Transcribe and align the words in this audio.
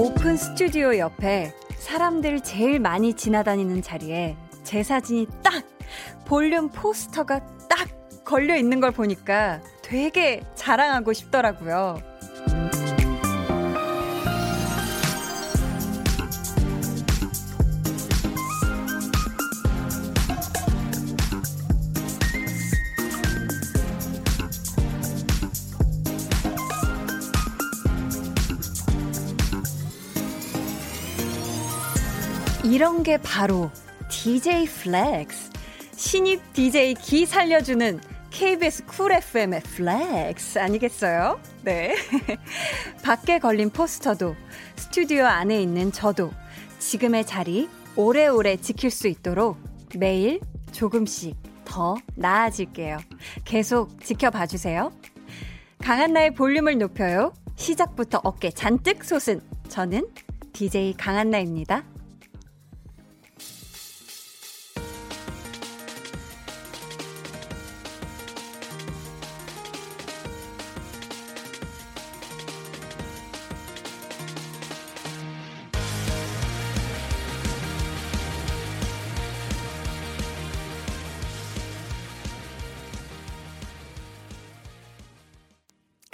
오픈 0.00 0.36
스튜디오 0.36 0.96
옆에 0.96 1.52
사람들 1.76 2.40
제일 2.42 2.80
많이 2.80 3.12
지나다니는 3.12 3.82
자리에 3.82 4.34
제 4.64 4.82
사진이 4.82 5.26
딱 5.42 5.62
볼륨 6.24 6.70
포스터가 6.70 7.40
딱 7.68 7.88
걸려 8.24 8.56
있는 8.56 8.80
걸 8.80 8.92
보니까 8.92 9.60
되게 9.82 10.40
자랑하고 10.54 11.12
싶더라고요. 11.12 12.09
이런 32.80 33.02
게 33.02 33.18
바로 33.18 33.70
DJ 34.08 34.64
flex. 34.64 35.50
신입 35.96 36.54
DJ 36.54 36.94
기 36.94 37.26
살려주는 37.26 38.00
KBS 38.30 38.86
쿨 38.86 39.12
FM의 39.12 39.60
flex 39.64 40.58
아니겠어요? 40.58 41.38
네. 41.62 41.94
밖에 43.04 43.38
걸린 43.38 43.68
포스터도 43.68 44.34
스튜디오 44.76 45.26
안에 45.26 45.60
있는 45.60 45.92
저도 45.92 46.30
지금의 46.78 47.26
자리 47.26 47.68
오래오래 47.96 48.56
지킬 48.56 48.90
수 48.90 49.08
있도록 49.08 49.58
매일 49.98 50.40
조금씩 50.72 51.36
더 51.66 51.96
나아질게요. 52.14 52.96
계속 53.44 54.02
지켜봐 54.02 54.46
주세요. 54.46 54.90
강한나의 55.82 56.32
볼륨을 56.32 56.78
높여요. 56.78 57.34
시작부터 57.56 58.22
어깨 58.24 58.48
잔뜩 58.48 59.04
솟은 59.04 59.42
저는 59.68 60.08
DJ 60.54 60.94
강한나입니다. 60.94 61.84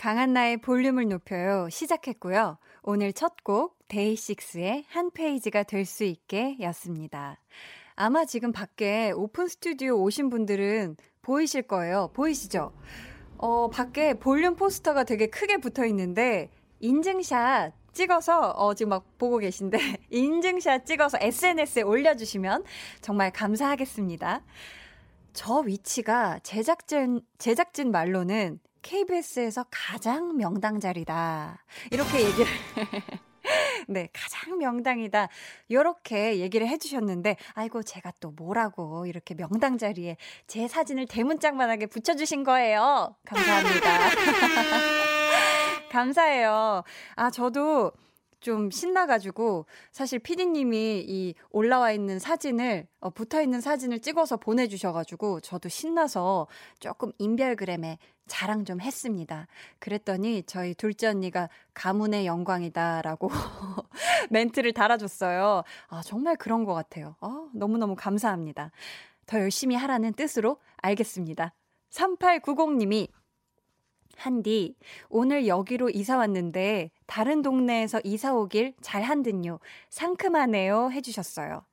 강한나의 0.06 0.58
볼륨을 0.58 1.08
높여요. 1.08 1.68
시작했고요. 1.68 2.58
오늘 2.84 3.12
첫 3.12 3.42
곡, 3.42 3.76
데이식스의 3.88 4.84
한 4.86 5.10
페이지가 5.10 5.64
될 5.64 5.84
수 5.84 6.04
있게 6.04 6.56
였습니다. 6.60 7.40
아마 7.96 8.24
지금 8.24 8.52
밖에 8.52 9.10
오픈 9.10 9.48
스튜디오 9.48 9.96
오신 9.96 10.30
분들은 10.30 10.96
보이실 11.22 11.62
거예요. 11.62 12.12
보이시죠? 12.14 12.72
어, 13.38 13.68
밖에 13.68 14.14
볼륨 14.14 14.54
포스터가 14.54 15.02
되게 15.02 15.26
크게 15.26 15.56
붙어 15.56 15.84
있는데, 15.86 16.50
인증샷 16.78 17.72
찍어서, 17.92 18.52
어, 18.52 18.74
지금 18.74 18.90
막 18.90 19.18
보고 19.18 19.38
계신데, 19.38 19.76
인증샷 20.10 20.86
찍어서 20.86 21.18
SNS에 21.20 21.82
올려주시면 21.82 22.62
정말 23.00 23.32
감사하겠습니다. 23.32 24.44
저 25.32 25.58
위치가 25.58 26.38
제작진, 26.44 27.22
제작진 27.38 27.90
말로는 27.90 28.60
KBS에서 28.86 29.66
가장 29.68 30.36
명당 30.36 30.78
자리다. 30.78 31.64
이렇게 31.90 32.24
얘기를. 32.24 32.46
네, 33.88 34.08
가장 34.12 34.58
명당이다. 34.58 35.28
요렇게 35.72 36.38
얘기를 36.38 36.68
해주셨는데, 36.68 37.36
아이고, 37.54 37.82
제가 37.82 38.12
또 38.20 38.30
뭐라고 38.30 39.06
이렇게 39.06 39.34
명당 39.34 39.78
자리에 39.78 40.16
제 40.46 40.68
사진을 40.68 41.06
대문짝만하게 41.06 41.86
붙여주신 41.86 42.44
거예요. 42.44 43.16
감사합니다. 43.24 43.98
감사해요. 45.90 46.84
아, 47.16 47.30
저도 47.30 47.90
좀 48.40 48.70
신나가지고 48.70 49.66
사실 49.92 50.18
피디님이 50.18 51.04
이 51.06 51.34
올라와 51.50 51.92
있는 51.92 52.18
사진을 52.18 52.86
어, 53.00 53.10
붙어 53.10 53.42
있는 53.42 53.60
사진을 53.60 54.00
찍어서 54.00 54.36
보내주셔가지고 54.36 55.40
저도 55.40 55.68
신나서 55.68 56.46
조금 56.78 57.12
인별그램에 57.18 57.98
자랑 58.26 58.64
좀 58.64 58.80
했습니다. 58.80 59.46
그랬더니 59.78 60.42
저희 60.44 60.74
둘째 60.74 61.08
언니가 61.08 61.48
가문의 61.74 62.26
영광이다라고 62.26 63.30
멘트를 64.30 64.72
달아줬어요. 64.72 65.62
아 65.88 66.02
정말 66.04 66.36
그런 66.36 66.64
것 66.64 66.74
같아요. 66.74 67.16
아, 67.20 67.48
너무너무 67.54 67.94
감사합니다. 67.96 68.70
더 69.26 69.38
열심히 69.38 69.76
하라는 69.76 70.12
뜻으로 70.12 70.58
알겠습니다. 70.78 71.52
3890님이 71.90 73.08
한디, 74.16 74.74
오늘 75.08 75.46
여기로 75.46 75.90
이사 75.90 76.16
왔는데 76.16 76.90
다른 77.06 77.42
동네에서 77.42 78.00
이사 78.04 78.34
오길 78.34 78.74
잘한 78.80 79.22
듯요. 79.22 79.58
상큼하네요. 79.90 80.90
해주셨어요. 80.90 81.64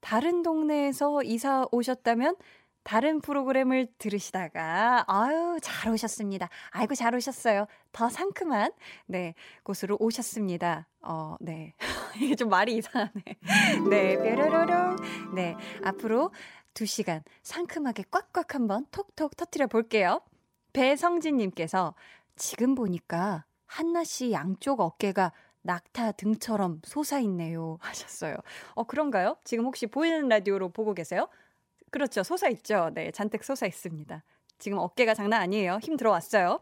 다른 0.00 0.42
동네에서 0.42 1.22
이사 1.22 1.66
오셨다면 1.72 2.36
다른 2.84 3.22
프로그램을 3.22 3.88
들으시다가 3.96 5.04
아유 5.08 5.58
잘 5.62 5.90
오셨습니다. 5.90 6.50
아이고 6.70 6.94
잘 6.94 7.14
오셨어요. 7.14 7.66
더 7.92 8.10
상큼한 8.10 8.72
네 9.06 9.34
곳으로 9.62 9.96
오셨습니다. 9.98 10.86
어 11.00 11.36
네. 11.40 11.72
이게 12.20 12.34
좀 12.36 12.50
말이 12.50 12.76
이상하네. 12.76 13.12
네 13.90 14.16
뾰로로로 14.18 14.96
네 15.34 15.56
앞으로 15.82 16.30
2 16.78 16.84
시간 16.84 17.22
상큼하게 17.42 18.04
꽉꽉 18.10 18.54
한번 18.54 18.84
톡톡 18.90 19.34
터트려 19.34 19.66
볼게요. 19.68 20.20
배성진님께서 20.74 21.94
지금 22.36 22.74
보니까 22.74 23.46
한나 23.64 24.04
씨 24.04 24.32
양쪽 24.32 24.80
어깨가 24.80 25.32
낙타 25.62 26.12
등처럼 26.12 26.82
솟아있네요. 26.84 27.78
하셨어요. 27.80 28.36
어, 28.74 28.84
그런가요? 28.84 29.36
지금 29.44 29.64
혹시 29.64 29.86
보이는 29.86 30.28
라디오로 30.28 30.68
보고 30.68 30.92
계세요? 30.92 31.28
그렇죠. 31.90 32.22
솟아있죠. 32.22 32.90
네, 32.92 33.10
잔뜩 33.12 33.42
솟아있습니다. 33.42 34.22
지금 34.58 34.78
어깨가 34.78 35.14
장난 35.14 35.40
아니에요. 35.40 35.78
힘 35.82 35.96
들어왔어요. 35.96 36.60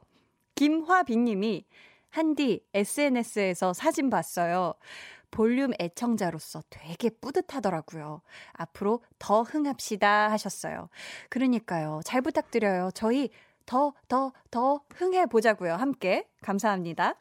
김화빈 0.54 1.24
님이 1.24 1.66
한디 2.10 2.64
SNS에서 2.74 3.72
사진 3.72 4.08
봤어요. 4.08 4.74
볼륨 5.32 5.72
애청자로서 5.80 6.62
되게 6.68 7.08
뿌듯하더라고요. 7.08 8.20
앞으로 8.52 9.02
더 9.18 9.42
흥합시다 9.42 10.30
하셨어요. 10.30 10.90
그러니까요. 11.30 12.02
잘 12.04 12.20
부탁드려요. 12.20 12.90
저희 12.94 13.30
더, 13.66 13.94
더, 14.08 14.32
더 14.50 14.82
흥해 14.94 15.26
보자고요. 15.26 15.74
함께. 15.74 16.28
감사합니다. 16.42 17.16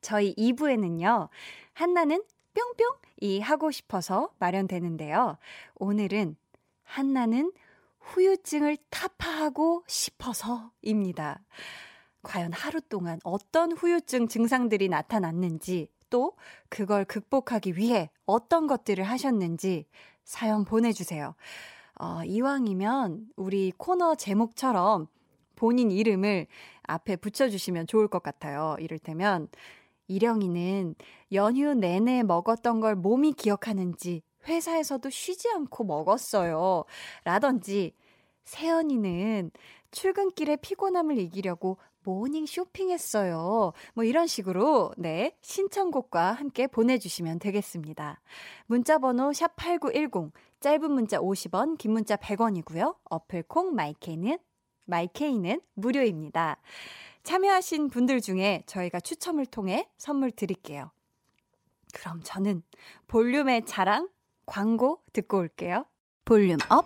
저희 0.00 0.34
2부에는요, 0.36 1.28
한나는 1.72 2.22
뿅뿅 2.54 2.96
이 3.20 3.40
하고 3.40 3.70
싶어서 3.70 4.30
마련되는데요. 4.38 5.36
오늘은 5.76 6.36
한나는 6.82 7.52
후유증을 8.00 8.78
타파하고 8.88 9.84
싶어서입니다. 9.86 11.42
과연 12.22 12.52
하루 12.52 12.80
동안 12.80 13.18
어떤 13.24 13.72
후유증 13.72 14.28
증상들이 14.28 14.88
나타났는지, 14.88 15.88
또 16.10 16.32
그걸 16.68 17.04
극복하기 17.04 17.76
위해 17.76 18.10
어떤 18.26 18.66
것들을 18.66 19.04
하셨는지 19.04 19.86
사연 20.24 20.64
보내주세요. 20.64 21.34
어, 22.00 22.24
이왕이면 22.24 23.28
우리 23.36 23.72
코너 23.76 24.14
제목처럼 24.14 25.06
본인 25.60 25.90
이름을 25.90 26.46
앞에 26.84 27.16
붙여주시면 27.16 27.86
좋을 27.86 28.08
것 28.08 28.22
같아요. 28.22 28.76
이를테면, 28.78 29.48
이령이는 30.08 30.94
연휴 31.34 31.74
내내 31.74 32.22
먹었던 32.22 32.80
걸 32.80 32.96
몸이 32.96 33.34
기억하는지 33.34 34.22
회사에서도 34.48 35.10
쉬지 35.10 35.50
않고 35.50 35.84
먹었어요. 35.84 36.84
라든지, 37.24 37.92
세연이는 38.44 39.50
출근길에 39.90 40.56
피곤함을 40.56 41.18
이기려고 41.18 41.76
모닝 42.04 42.46
쇼핑했어요. 42.46 43.74
뭐 43.92 44.04
이런 44.04 44.26
식으로, 44.26 44.92
네, 44.96 45.36
신청곡과 45.42 46.32
함께 46.32 46.68
보내주시면 46.68 47.38
되겠습니다. 47.38 48.22
문자번호 48.64 49.32
샵8910, 49.32 50.32
짧은 50.60 50.90
문자 50.90 51.18
50원, 51.18 51.76
긴 51.76 51.92
문자 51.92 52.16
100원이고요. 52.16 52.96
어플 53.10 53.42
콩 53.42 53.74
마이케이는 53.74 54.38
마이케이는 54.90 55.60
무료입니다. 55.74 56.58
참여하신 57.22 57.88
분들 57.90 58.20
중에 58.20 58.62
저희가 58.66 59.00
추첨을 59.00 59.46
통해 59.46 59.88
선물 59.96 60.30
드릴게요. 60.30 60.90
그럼 61.94 62.20
저는 62.22 62.62
볼륨의 63.08 63.64
자랑 63.66 64.08
광고 64.46 65.00
듣고 65.12 65.38
올게요. 65.38 65.86
Volume 66.24 66.58
up, 66.68 66.84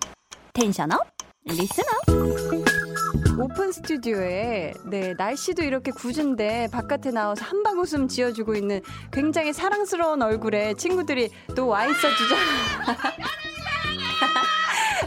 tension 0.52 0.92
up, 0.92 1.00
listen 1.44 1.84
up. 2.08 3.40
오픈 3.40 3.72
스튜디오에 3.72 4.72
네 4.88 5.12
날씨도 5.14 5.64
이렇게 5.64 5.90
궂은데 5.90 6.68
바깥에 6.70 7.10
나와서 7.10 7.44
함박웃음 7.44 8.06
지어주고 8.06 8.54
있는 8.54 8.80
굉장히 9.12 9.52
사랑스러운 9.52 10.22
얼굴에 10.22 10.74
친구들이 10.74 11.30
또 11.56 11.66
와 11.66 11.84
있어 11.86 12.08
주잖아. 12.16 12.42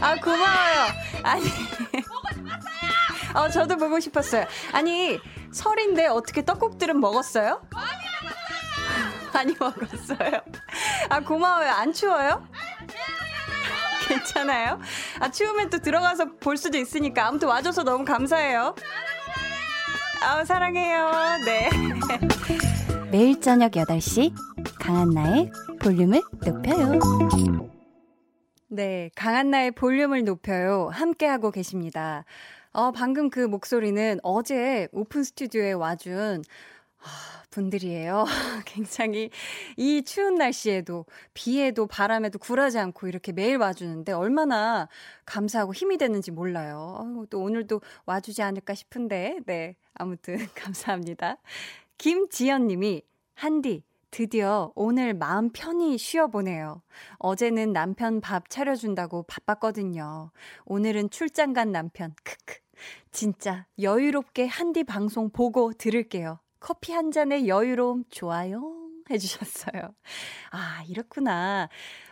아 0.00 0.20
고마워요. 0.20 0.92
아니. 1.24 1.44
어 3.38 3.48
저도 3.48 3.76
보고 3.76 4.00
싶었어요. 4.00 4.46
아니 4.72 5.18
설인데 5.52 6.06
어떻게 6.06 6.44
떡국들은 6.44 6.98
먹었어요? 7.00 7.62
많이 9.32 9.54
먹었어요. 9.58 10.40
아 11.08 11.20
고마워요. 11.20 11.70
안 11.70 11.92
추워요? 11.92 12.44
괜찮아요? 14.08 14.80
아, 15.20 15.30
추우면 15.30 15.70
또 15.70 15.78
들어가서 15.78 16.36
볼 16.40 16.56
수도 16.56 16.78
있으니까. 16.78 17.26
아무튼 17.26 17.48
와줘서 17.48 17.82
너무 17.84 18.04
감사해요. 18.04 18.74
아우, 20.22 20.44
사랑해요. 20.44 21.10
네. 21.44 21.68
매일 23.12 23.40
저녁 23.40 23.72
8시, 23.72 24.32
강한 24.80 25.10
나의 25.10 25.50
볼륨을 25.80 26.22
높여요. 26.44 26.98
네, 28.68 29.10
강한 29.14 29.50
나의 29.50 29.72
볼륨을 29.72 30.24
높여요. 30.24 30.88
함께하고 30.92 31.50
계십니다. 31.50 32.24
어, 32.72 32.92
방금 32.92 33.30
그 33.30 33.40
목소리는 33.40 34.20
어제 34.22 34.88
오픈 34.92 35.24
스튜디오에 35.24 35.72
와준 35.72 36.44
아, 37.00 37.42
분들이에요. 37.50 38.24
굉장히 38.66 39.30
이 39.76 40.02
추운 40.04 40.34
날씨에도 40.34 41.06
비에도 41.32 41.86
바람에도 41.86 42.38
굴하지 42.38 42.78
않고 42.78 43.08
이렇게 43.08 43.32
매일 43.32 43.56
와주는데 43.56 44.12
얼마나 44.12 44.88
감사하고 45.24 45.72
힘이 45.72 45.96
되는지 45.96 46.30
몰라요. 46.30 46.96
어, 46.98 47.24
또 47.30 47.40
오늘도 47.40 47.80
와주지 48.06 48.42
않을까 48.42 48.74
싶은데, 48.74 49.38
네. 49.46 49.76
아무튼 49.94 50.36
감사합니다. 50.54 51.38
김지연 51.96 52.66
님이, 52.66 53.02
한디, 53.34 53.82
드디어 54.10 54.72
오늘 54.74 55.14
마음 55.14 55.50
편히 55.50 55.98
쉬어보네요. 55.98 56.82
어제는 57.18 57.72
남편 57.72 58.20
밥 58.20 58.48
차려준다고 58.48 59.24
바빴거든요. 59.24 60.30
오늘은 60.64 61.10
출장 61.10 61.52
간 61.52 61.72
남편, 61.72 62.14
크크. 62.24 62.60
진짜 63.10 63.66
여유롭게 63.80 64.46
한디 64.46 64.84
방송 64.84 65.30
보고 65.30 65.72
들을게요. 65.72 66.38
커피 66.60 66.92
한 66.92 67.10
잔의 67.10 67.48
여유로움 67.48 68.04
좋아요. 68.10 68.74
해주셨어요. 69.10 69.94
아, 70.50 70.84
이렇구나. 70.88 71.68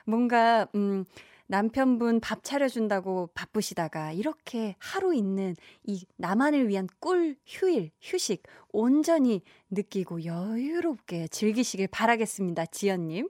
뭔가, 0.07 0.67
음, 0.75 1.05
남편분 1.49 2.21
밥 2.21 2.43
차려준다고 2.43 3.31
바쁘시다가 3.35 4.13
이렇게 4.13 4.75
하루 4.79 5.15
있는 5.15 5.55
이 5.85 6.05
나만을 6.17 6.69
위한 6.69 6.89
꿀 6.99 7.37
휴일, 7.47 7.91
휴식 8.01 8.43
온전히 8.73 9.43
느끼고 9.71 10.25
여유롭게 10.25 11.29
즐기시길 11.29 11.89
바라겠습니다. 11.89 12.67
지연님. 12.67 13.29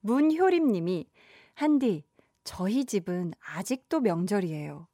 문효림님이, 0.00 1.08
한디, 1.54 2.04
저희 2.44 2.84
집은 2.84 3.32
아직도 3.40 4.00
명절이에요. 4.00 4.86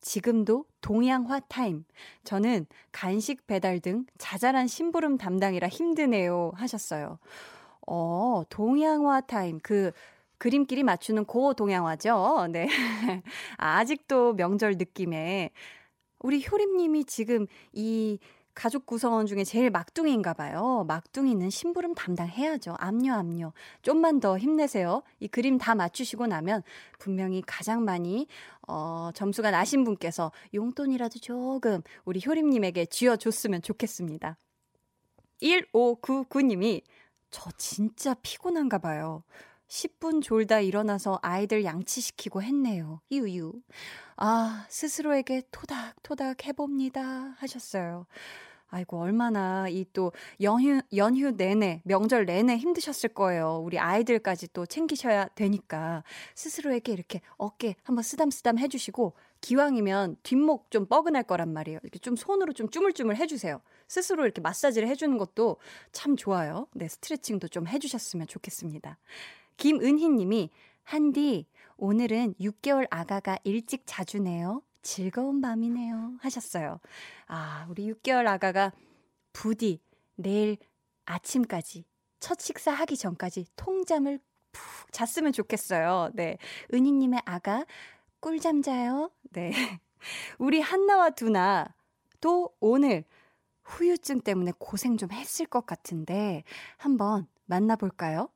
지금도 0.00 0.64
동양화 0.80 1.40
타임. 1.40 1.84
저는 2.24 2.66
간식 2.90 3.46
배달 3.46 3.80
등 3.80 4.06
자잘한 4.18 4.66
심부름 4.66 5.18
담당이라 5.18 5.68
힘드네요. 5.68 6.52
하셨어요. 6.54 7.18
어, 7.86 8.42
동양화 8.48 9.22
타임. 9.22 9.58
그, 9.62 9.92
그림끼리 10.42 10.82
맞추는 10.82 11.24
고 11.24 11.54
동양화죠. 11.54 12.48
네. 12.50 12.66
아직도 13.58 14.32
명절 14.32 14.72
느낌에. 14.76 15.50
우리 16.18 16.44
효림님이 16.44 17.04
지금 17.04 17.46
이 17.72 18.18
가족 18.52 18.84
구성원 18.84 19.26
중에 19.26 19.44
제일 19.44 19.70
막둥이인가 19.70 20.34
봐요. 20.34 20.84
막둥이는 20.88 21.48
심부름 21.48 21.94
담당해야죠. 21.94 22.74
압류, 22.80 23.12
압류. 23.12 23.52
좀만 23.82 24.18
더 24.18 24.36
힘내세요. 24.36 25.04
이 25.20 25.28
그림 25.28 25.58
다 25.58 25.76
맞추시고 25.76 26.26
나면 26.26 26.64
분명히 26.98 27.40
가장 27.46 27.84
많이, 27.84 28.26
어, 28.66 29.10
점수가 29.14 29.52
나신 29.52 29.84
분께서 29.84 30.32
용돈이라도 30.54 31.20
조금 31.20 31.82
우리 32.04 32.20
효림님에게 32.26 32.86
쥐어줬으면 32.86 33.62
좋겠습니다. 33.62 34.36
1599님이 35.40 36.82
저 37.30 37.48
진짜 37.56 38.14
피곤한가 38.14 38.78
봐요. 38.78 39.22
10분 39.72 40.22
졸다 40.22 40.60
일어나서 40.60 41.18
아이들 41.22 41.64
양치시키고 41.64 42.42
했네요. 42.42 43.00
유유. 43.10 43.54
아, 44.16 44.66
스스로에게 44.68 45.44
토닥토닥 45.50 46.46
해봅니다. 46.46 47.34
하셨어요. 47.38 48.06
아이고, 48.68 48.98
얼마나 49.00 49.68
이 49.68 49.86
또 49.94 50.12
연휴, 50.42 50.80
연휴 50.96 51.30
내내, 51.32 51.80
명절 51.84 52.26
내내 52.26 52.56
힘드셨을 52.58 53.10
거예요. 53.10 53.62
우리 53.64 53.78
아이들까지 53.78 54.48
또 54.52 54.66
챙기셔야 54.66 55.28
되니까. 55.34 56.04
스스로에게 56.34 56.92
이렇게 56.92 57.20
어깨 57.38 57.74
한번 57.82 58.02
쓰담쓰담 58.02 58.58
해주시고, 58.58 59.14
기왕이면 59.40 60.16
뒷목 60.22 60.70
좀 60.70 60.86
뻐근할 60.86 61.22
거란 61.24 61.52
말이에요. 61.52 61.80
이렇게 61.82 61.98
좀 61.98 62.14
손으로 62.16 62.52
좀 62.52 62.68
쭈물쭈물 62.68 63.16
해주세요. 63.16 63.60
스스로 63.88 64.24
이렇게 64.24 64.40
마사지를 64.42 64.86
해주는 64.88 65.16
것도 65.18 65.56
참 65.92 66.16
좋아요. 66.16 66.66
네, 66.74 66.88
스트레칭도 66.88 67.48
좀 67.48 67.66
해주셨으면 67.66 68.26
좋겠습니다. 68.26 68.98
김은희 69.62 70.08
님이, 70.08 70.50
한디, 70.82 71.46
오늘은 71.76 72.34
6개월 72.40 72.88
아가가 72.90 73.38
일찍 73.44 73.84
자주네요. 73.86 74.60
즐거운 74.82 75.40
밤이네요. 75.40 76.14
하셨어요. 76.18 76.80
아, 77.28 77.68
우리 77.70 77.86
6개월 77.92 78.26
아가가 78.26 78.72
부디 79.32 79.80
내일 80.16 80.56
아침까지 81.04 81.84
첫 82.18 82.40
식사하기 82.40 82.96
전까지 82.96 83.46
통잠을 83.54 84.18
푹 84.50 84.92
잤으면 84.92 85.30
좋겠어요. 85.32 86.10
네. 86.14 86.38
은희님의 86.74 87.22
아가 87.24 87.64
꿀잠 88.18 88.62
자요. 88.62 89.12
네. 89.30 89.52
우리 90.40 90.60
한나와 90.60 91.10
두나 91.10 91.72
또 92.20 92.52
오늘 92.58 93.04
후유증 93.62 94.22
때문에 94.22 94.54
고생 94.58 94.96
좀 94.96 95.12
했을 95.12 95.46
것 95.46 95.66
같은데 95.66 96.42
한번 96.78 97.28
만나볼까요? 97.46 98.28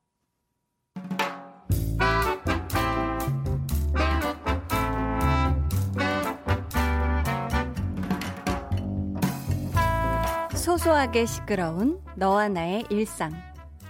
소소하게 10.86 11.26
시끄러운 11.26 12.00
너와 12.14 12.48
나의 12.48 12.84
일상. 12.90 13.32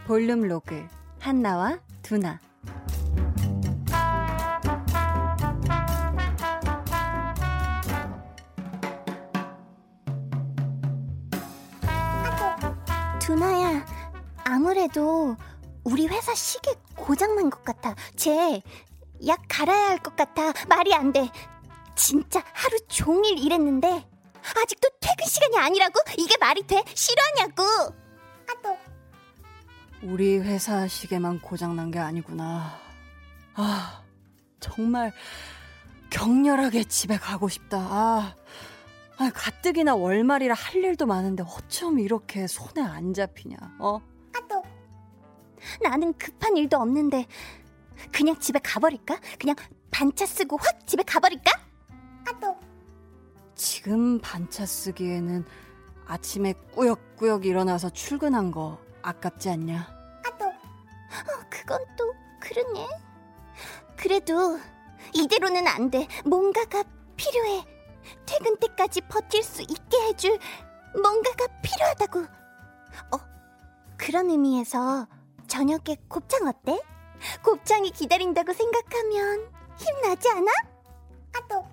볼륨 0.06 0.40
로그 0.48 0.82
한나와 1.20 1.78
두나. 2.02 2.40
두나야 13.20 13.84
아무래도 14.44 15.36
우리 15.84 16.06
회사 16.06 16.34
시계 16.34 16.72
고장난 16.96 17.50
것 17.50 17.62
같아. 17.62 17.94
쟤 18.16 18.62
약 19.26 19.42
갈아야 19.48 19.88
할 19.90 19.98
것 19.98 20.16
같아. 20.16 20.52
말이 20.66 20.94
안돼. 20.94 21.28
진짜 21.94 22.42
하루 22.54 22.78
종일 22.88 23.38
일했는데 23.38 24.15
아직도 24.62 24.88
퇴근 25.00 25.26
시간이 25.26 25.58
아니라고? 25.58 25.94
이게 26.18 26.36
말이 26.38 26.62
돼? 26.66 26.82
싫어하냐고? 26.94 27.62
아 28.48 28.62
또 28.62 28.76
우리 30.02 30.38
회사 30.38 30.86
시계만 30.86 31.40
고장난 31.40 31.90
게 31.90 31.98
아니구나. 31.98 32.78
아, 33.54 34.02
정말 34.60 35.12
격렬하게 36.10 36.84
집에 36.84 37.16
가고 37.16 37.48
싶다. 37.48 37.78
아, 37.78 38.34
아 39.18 39.30
가뜩이나 39.34 39.94
월말이라 39.96 40.54
할 40.54 40.76
일도 40.76 41.06
많은데 41.06 41.42
어쩜 41.46 41.98
이렇게 41.98 42.46
손에 42.46 42.82
안 42.86 43.14
잡히냐, 43.14 43.56
어? 43.80 43.98
아 44.34 44.40
또 44.48 44.62
나는 45.82 46.12
급한 46.18 46.56
일도 46.56 46.76
없는데 46.76 47.26
그냥 48.12 48.38
집에 48.38 48.60
가버릴까? 48.62 49.18
그냥 49.40 49.56
반차 49.90 50.26
쓰고 50.26 50.58
확 50.60 50.86
집에 50.86 51.02
가버릴까? 51.02 51.50
아 52.28 52.38
또 52.38 52.56
지금 53.56 54.20
반차 54.20 54.66
쓰기에는 54.66 55.44
아침에 56.06 56.52
꾸역꾸역 56.74 57.46
일어나서 57.46 57.88
출근한 57.90 58.50
거 58.50 58.78
아깝지 59.02 59.50
않냐? 59.50 59.80
아, 60.24 60.38
또. 60.38 60.46
어, 60.46 61.44
그건 61.50 61.80
또 61.96 62.14
그러네. 62.40 62.86
그래도 63.96 64.60
이대로는 65.14 65.66
안 65.66 65.90
돼. 65.90 66.06
뭔가가 66.24 66.84
필요해. 67.16 67.64
퇴근 68.26 68.56
때까지 68.58 69.00
버틸 69.02 69.42
수 69.42 69.62
있게 69.62 69.96
해줄 70.02 70.38
뭔가가 70.92 71.46
필요하다고. 71.62 72.20
어, 72.20 73.18
그런 73.96 74.30
의미에서 74.30 75.08
저녁에 75.48 75.96
곱창 76.08 76.46
어때? 76.46 76.80
곱창이 77.42 77.90
기다린다고 77.90 78.52
생각하면 78.52 79.50
힘나지 79.78 80.28
않아? 80.28 80.52
아또 81.34 81.66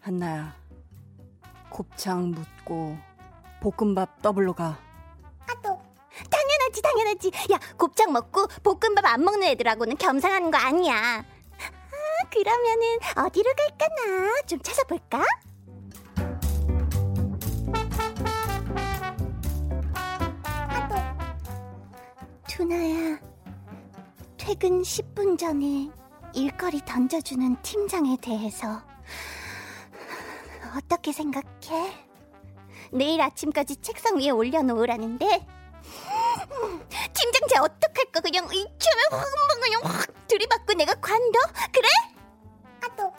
한나야, 0.00 0.54
곱창 1.74 2.30
묻고 2.30 2.96
볶음밥 3.60 4.22
더블로 4.22 4.52
가. 4.52 4.78
아 5.48 5.54
또 5.60 5.82
당연하지 6.30 6.80
당연하지. 6.80 7.32
야 7.52 7.58
곱창 7.76 8.12
먹고 8.12 8.46
볶음밥 8.62 9.04
안 9.04 9.24
먹는 9.24 9.48
애들하고는 9.48 9.96
겸상하는 9.96 10.52
거 10.52 10.58
아니야. 10.58 10.94
아, 10.94 12.28
그러면은 12.30 12.98
어디로 13.16 13.50
갈까나 13.56 14.42
좀 14.46 14.60
찾아볼까? 14.60 15.24
투나야, 22.48 23.18
퇴근 24.36 24.82
10분 24.82 25.36
전에 25.38 25.90
일거리 26.34 26.80
던져주는 26.84 27.56
팀장에 27.62 28.16
대해서 28.20 28.80
어떻게 30.76 31.12
생각해? 31.12 32.04
내일 32.92 33.20
아침까지 33.20 33.76
책상 33.76 34.18
위에 34.18 34.30
올려놓으라는데 34.30 35.26
팀장 37.12 37.48
쟤 37.48 37.58
어떡할 37.58 38.04
거 38.12 38.20
그냥 38.20 38.46
이쯤에 38.46 39.02
확 39.10 39.24
그냥 39.60 39.80
확 39.84 40.26
들이받고 40.28 40.74
내가 40.74 40.94
관둬? 40.94 41.38
그래? 41.72 41.88
아또 42.82 43.12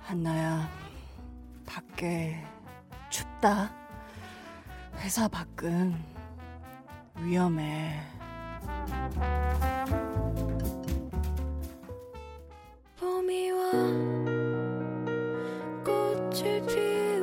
한나야 0.00 0.68
밖에 1.66 2.42
춥다 3.10 3.72
회사 4.96 5.28
밖은 5.28 5.94
위험해 7.16 8.00
봄이 12.98 13.50
와 13.50 14.37
꽃을 15.88 16.62
피 16.66 17.17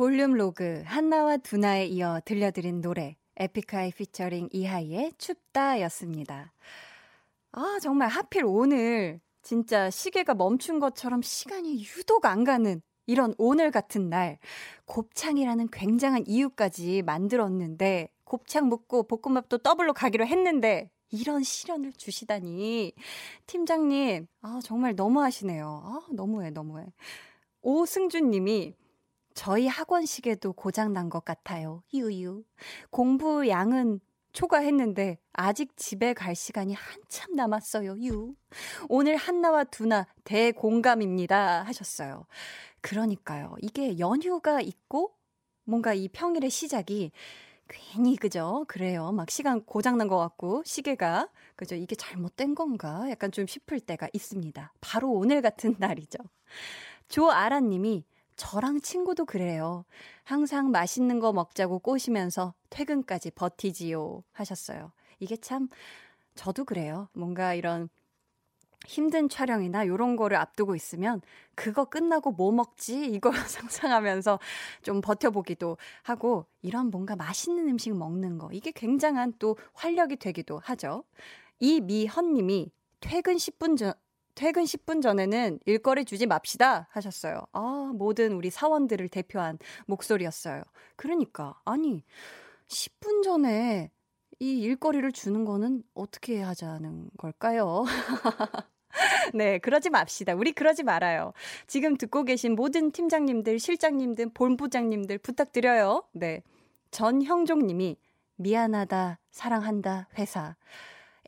볼륨 0.00 0.32
로그 0.32 0.82
한나와 0.86 1.36
두나에 1.36 1.84
이어 1.84 2.22
들려드린 2.24 2.80
노래 2.80 3.18
에픽하이 3.36 3.92
피처링 3.92 4.48
이하이의 4.50 5.12
춥다였습니다. 5.18 6.54
아 7.52 7.78
정말 7.82 8.08
하필 8.08 8.46
오늘 8.46 9.20
진짜 9.42 9.90
시계가 9.90 10.32
멈춘 10.32 10.80
것처럼 10.80 11.20
시간이 11.20 11.82
유독 11.82 12.24
안 12.24 12.44
가는 12.44 12.80
이런 13.04 13.34
오늘 13.36 13.70
같은 13.70 14.08
날 14.08 14.38
곱창이라는 14.86 15.68
굉장한 15.70 16.24
이유까지 16.26 17.02
만들었는데 17.02 18.08
곱창 18.24 18.70
먹고 18.70 19.02
볶음밥도 19.02 19.58
더블로 19.58 19.92
가기로 19.92 20.26
했는데 20.26 20.90
이런 21.10 21.42
시련을 21.42 21.92
주시다니 21.92 22.94
팀장님 23.46 24.28
아 24.40 24.60
정말 24.64 24.94
너무하시네요. 24.94 25.82
아 25.84 26.00
너무해 26.10 26.48
너무해. 26.52 26.86
오승준 27.60 28.30
님이 28.30 28.79
저희 29.34 29.66
학원 29.66 30.04
시계도 30.06 30.52
고장 30.52 30.92
난 30.92 31.08
것 31.08 31.24
같아요. 31.24 31.82
유유. 31.94 32.44
공부 32.90 33.48
양은 33.48 34.00
초과했는데 34.32 35.18
아직 35.32 35.76
집에 35.76 36.12
갈 36.14 36.34
시간이 36.36 36.74
한참 36.74 37.34
남았어요. 37.34 37.96
유. 38.04 38.34
오늘 38.88 39.16
한나와 39.16 39.64
두나 39.64 40.06
대공감입니다. 40.24 41.62
하셨어요. 41.64 42.26
그러니까요. 42.80 43.56
이게 43.60 43.98
연휴가 43.98 44.60
있고 44.60 45.14
뭔가 45.64 45.94
이 45.94 46.08
평일의 46.08 46.50
시작이 46.50 47.10
괜히 47.68 48.16
그죠? 48.16 48.64
그래요. 48.68 49.12
막 49.12 49.30
시간 49.30 49.64
고장난 49.64 50.08
것 50.08 50.16
같고 50.18 50.62
시계가 50.64 51.28
그죠? 51.56 51.74
이게 51.76 51.94
잘못된 51.94 52.54
건가? 52.54 53.08
약간 53.10 53.30
좀 53.32 53.46
싶을 53.46 53.80
때가 53.80 54.08
있습니다. 54.12 54.72
바로 54.80 55.10
오늘 55.12 55.40
같은 55.42 55.74
날이죠. 55.78 56.18
조아라 57.08 57.60
님이 57.60 58.04
저랑 58.40 58.80
친구도 58.80 59.26
그래요. 59.26 59.84
항상 60.24 60.70
맛있는 60.70 61.20
거 61.20 61.30
먹자고 61.30 61.78
꼬시면서 61.78 62.54
퇴근까지 62.70 63.32
버티지요. 63.32 64.24
하셨어요. 64.32 64.92
이게 65.18 65.36
참, 65.36 65.68
저도 66.36 66.64
그래요. 66.64 67.10
뭔가 67.12 67.52
이런 67.52 67.90
힘든 68.86 69.28
촬영이나 69.28 69.84
이런 69.84 70.16
거를 70.16 70.38
앞두고 70.38 70.74
있으면 70.74 71.20
그거 71.54 71.84
끝나고 71.84 72.32
뭐 72.32 72.50
먹지? 72.50 73.04
이걸 73.04 73.32
상상하면서 73.46 74.38
좀 74.80 75.02
버텨보기도 75.02 75.76
하고 76.02 76.46
이런 76.62 76.90
뭔가 76.90 77.16
맛있는 77.16 77.68
음식 77.68 77.94
먹는 77.94 78.38
거. 78.38 78.48
이게 78.54 78.70
굉장한 78.70 79.34
또 79.38 79.58
활력이 79.74 80.16
되기도 80.16 80.60
하죠. 80.60 81.04
이미헌 81.58 82.32
님이 82.32 82.72
퇴근 83.00 83.36
10분 83.36 83.76
전, 83.76 83.92
퇴근 84.34 84.64
10분 84.64 85.02
전에는 85.02 85.60
일거리 85.66 86.04
주지 86.04 86.26
맙시다 86.26 86.88
하셨어요. 86.90 87.42
아, 87.52 87.92
모든 87.94 88.32
우리 88.32 88.50
사원들을 88.50 89.08
대표한 89.08 89.58
목소리였어요. 89.86 90.62
그러니까, 90.96 91.60
아니, 91.64 92.04
10분 92.68 93.22
전에 93.22 93.90
이 94.38 94.60
일거리를 94.60 95.12
주는 95.12 95.44
거는 95.44 95.82
어떻게 95.94 96.40
하자는 96.40 97.10
걸까요? 97.18 97.84
네, 99.34 99.58
그러지 99.58 99.90
맙시다. 99.90 100.34
우리 100.34 100.52
그러지 100.52 100.82
말아요. 100.82 101.32
지금 101.66 101.96
듣고 101.96 102.24
계신 102.24 102.54
모든 102.54 102.90
팀장님들, 102.90 103.58
실장님들, 103.58 104.30
본부장님들 104.34 105.18
부탁드려요. 105.18 106.04
네. 106.12 106.42
전형종 106.90 107.66
님이 107.66 107.96
미안하다, 108.36 109.18
사랑한다, 109.30 110.08
회사. 110.18 110.56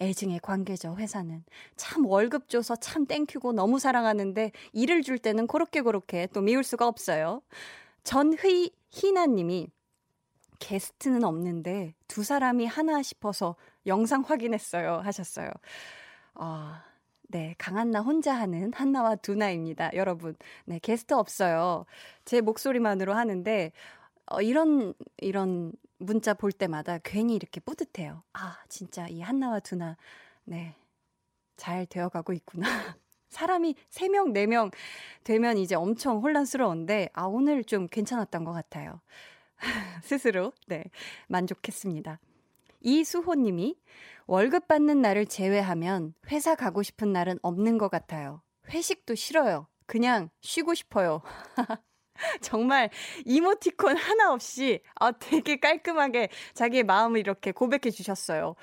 애증의 0.03 0.41
관계죠, 0.41 0.97
회사는. 0.99 1.45
참 1.77 2.07
월급 2.07 2.49
줘서 2.49 2.75
참 2.77 3.07
땡큐고 3.07 3.53
너무 3.53 3.79
사랑하는데 3.79 4.51
일을 4.73 5.03
줄 5.03 5.19
때는 5.19 5.47
그렇게 5.47 5.81
그렇게 5.81 6.27
또 6.33 6.41
미울 6.41 6.65
수가 6.65 6.89
없어요. 6.89 7.41
전휘 8.03 8.73
희나님이 8.91 9.69
게스트는 10.59 11.25
없는데 11.25 11.95
두 12.09 12.25
사람이 12.25 12.67
하나 12.67 13.03
싶어서 13.03 13.57
영상 13.87 14.23
확인했어요 14.23 15.01
하셨어요. 15.05 15.51
아, 16.35 16.85
네, 17.29 17.55
강한나 17.59 18.01
혼자 18.01 18.35
하는 18.35 18.73
한나와 18.75 19.17
두나입니다. 19.17 19.91
여러분, 19.95 20.37
네, 20.65 20.79
게스트 20.81 21.15
없어요. 21.15 21.87
제 22.25 22.41
목소리만으로 22.41 23.15
하는데, 23.15 23.73
어, 24.27 24.41
이런, 24.43 24.95
이런 25.19 25.73
문자 26.03 26.35
볼 26.35 26.53
때마다 26.53 26.99
괜히 26.99 27.35
이렇게 27.35 27.61
뿌듯해요. 27.61 28.23
아, 28.33 28.59
진짜 28.69 29.07
이 29.09 29.21
한나와 29.21 29.61
두나, 29.61 29.97
네, 30.45 30.75
잘 31.57 31.87
되어가고 31.87 32.33
있구나. 32.33 32.67
사람이 33.29 33.75
3명, 33.91 34.33
4명 34.35 34.73
되면 35.25 35.57
이제 35.57 35.75
엄청 35.75 36.19
혼란스러운데, 36.19 37.11
아, 37.15 37.25
오늘 37.25 37.65
좀 37.65 37.87
괜찮았던 37.87 38.45
것 38.45 38.53
같아요. 38.53 39.01
스스로, 40.05 40.53
네, 40.67 40.85
만족했습니다. 41.29 42.19
이수호 42.81 43.35
님이 43.37 43.77
월급 44.27 44.69
받는 44.69 45.01
날을 45.01 45.27
제외하면 45.27 46.15
회사 46.31 46.55
가고 46.55 46.83
싶은 46.83 47.13
날은 47.13 47.39
없는 47.43 47.79
것 47.79 47.91
같아요. 47.91 48.43
회식도 48.69 49.15
싫어요. 49.15 49.69
그냥 49.87 50.31
쉬고 50.41 50.75
싶어요. 50.75 51.23
정말 52.41 52.91
이모티콘 53.25 53.97
하나 53.97 54.33
없이 54.33 54.81
아 54.95 55.13
되게 55.13 55.59
깔끔하게 55.59 56.29
자기의 56.55 56.85
마음을 56.85 57.21
이렇게 57.21 57.53
고백해 57.53 57.91
주셨어요. 57.91 58.55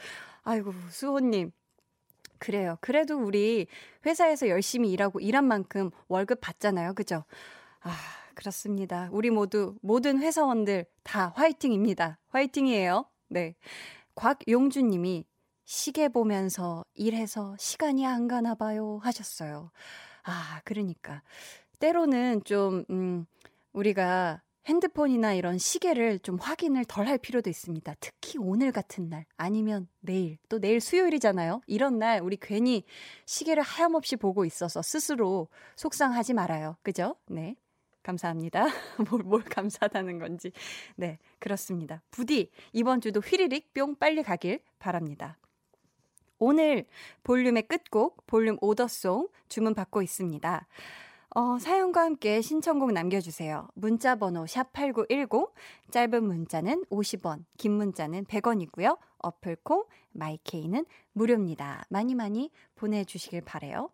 아이고 0.44 0.74
수호님 0.90 1.52
그래요. 2.40 2.78
그래도 2.82 3.20
우리 3.20 3.68
회사에서 4.06 4.48
열심히 4.48 4.92
일하고 4.92 5.20
일한 5.20 5.46
만큼 5.46 5.92
월급 6.08 6.40
받잖아요. 6.42 6.94
그죠? 6.94 7.26
아, 7.82 7.92
그렇습니다. 8.34 9.10
우리 9.12 9.30
모두, 9.30 9.76
모든 9.82 10.20
회사원들 10.20 10.86
다 11.04 11.34
화이팅입니다. 11.36 12.18
화이팅이에요. 12.30 13.06
네. 13.28 13.56
곽용준 14.16 14.90
님이 14.90 15.26
시계 15.66 16.08
보면서 16.08 16.84
일해서 16.96 17.56
시간이 17.60 18.08
안 18.08 18.28
가나 18.28 18.56
봐요. 18.56 19.00
하셨어요. 19.04 19.72
아, 20.24 20.62
그러니까. 20.64 21.22
때로는 21.80 22.44
좀, 22.44 22.84
음, 22.90 23.26
우리가 23.74 24.42
핸드폰이나 24.66 25.34
이런 25.34 25.58
시계를 25.58 26.20
좀 26.20 26.38
확인을 26.38 26.86
덜 26.86 27.08
할 27.08 27.18
필요도 27.18 27.50
있습니다. 27.50 27.96
특히 28.00 28.38
오늘 28.38 28.72
같은 28.72 29.10
날, 29.10 29.26
아니면 29.38 29.88
내일, 30.00 30.38
또 30.48 30.60
내일 30.60 30.80
수요일이잖아요. 30.80 31.62
이런 31.66 31.98
날 31.98 32.22
우리 32.22 32.38
괜히 32.38 32.84
시계를 33.26 33.64
하염없이 33.64 34.16
보고 34.16 34.46
있어서 34.46 34.82
스스로 34.82 35.48
속상하지 35.76 36.34
말아요. 36.34 36.78
그죠? 36.84 37.16
네. 37.28 37.56
감사합니다. 38.04 38.66
뭘, 39.10 39.24
뭘 39.24 39.44
감사하다는 39.44 40.20
건지. 40.20 40.52
네, 40.96 41.20
그렇습니다. 41.38 42.02
부디 42.12 42.50
이번 42.72 43.02
주도 43.02 43.20
휘리릭 43.20 43.74
뿅 43.74 43.96
빨리 43.96 44.24
가길 44.24 44.62
바랍니다. 44.80 45.38
오늘 46.38 46.86
볼륨의 47.24 47.64
끝곡, 47.64 48.26
볼륨 48.26 48.58
오더송 48.62 49.28
주문 49.50 49.74
받고 49.74 50.02
있습니다. 50.02 50.68
어, 51.36 51.60
사연과 51.60 52.02
함께 52.02 52.42
신청곡 52.42 52.92
남겨주세요. 52.92 53.68
문자 53.76 54.16
번호 54.16 54.46
샵8910, 54.46 55.52
짧은 55.92 56.24
문자는 56.24 56.86
50원, 56.90 57.46
긴 57.58 57.74
문자는 57.74 58.26
100원이고요. 58.26 58.98
어플콩, 59.20 59.86
마이케이는 60.12 60.86
무료입니다. 61.14 61.84
많이 61.90 62.16
많이 62.16 62.50
보내주시길 62.76 63.42
바래요. 63.42 63.92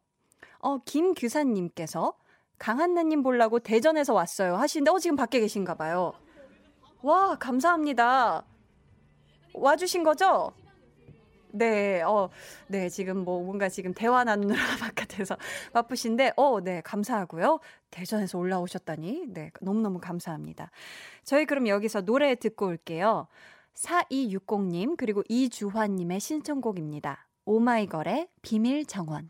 어, 0.59 0.77
김규사님께서 0.85 2.13
강한나님 2.57 3.21
보려고 3.21 3.59
대전에서 3.59 4.13
왔어요. 4.13 4.55
하시는데, 4.55 4.91
어, 4.91 4.99
지금 4.99 5.17
밖에 5.17 5.41
계신가 5.41 5.75
봐요. 5.75 6.13
와, 7.01 7.35
감사합니다. 7.35 8.45
와주신 9.53 10.03
거죠? 10.03 10.53
네, 11.55 12.01
어, 12.01 12.29
네, 12.67 12.89
지금 12.89 13.23
뭐 13.23 13.41
뭔가 13.41 13.69
지금 13.69 13.93
대화 13.93 14.23
나누느라 14.25 14.59
바깥에서 14.79 15.37
바쁘신데, 15.71 16.33
어, 16.35 16.59
네, 16.61 16.81
감사하고요. 16.81 17.59
대전에서 17.91 18.37
올라오셨다니, 18.37 19.27
네, 19.29 19.51
너무너무 19.61 19.99
감사합니다. 19.99 20.69
저희 21.23 21.45
그럼 21.45 21.67
여기서 21.67 22.01
노래 22.01 22.35
듣고 22.35 22.67
올게요. 22.67 23.27
4260님, 23.75 24.97
그리고 24.97 25.23
이주환님의 25.29 26.19
신청곡입니다. 26.19 27.27
오마이걸의 27.45 28.27
비밀 28.41 28.85
정원. 28.85 29.29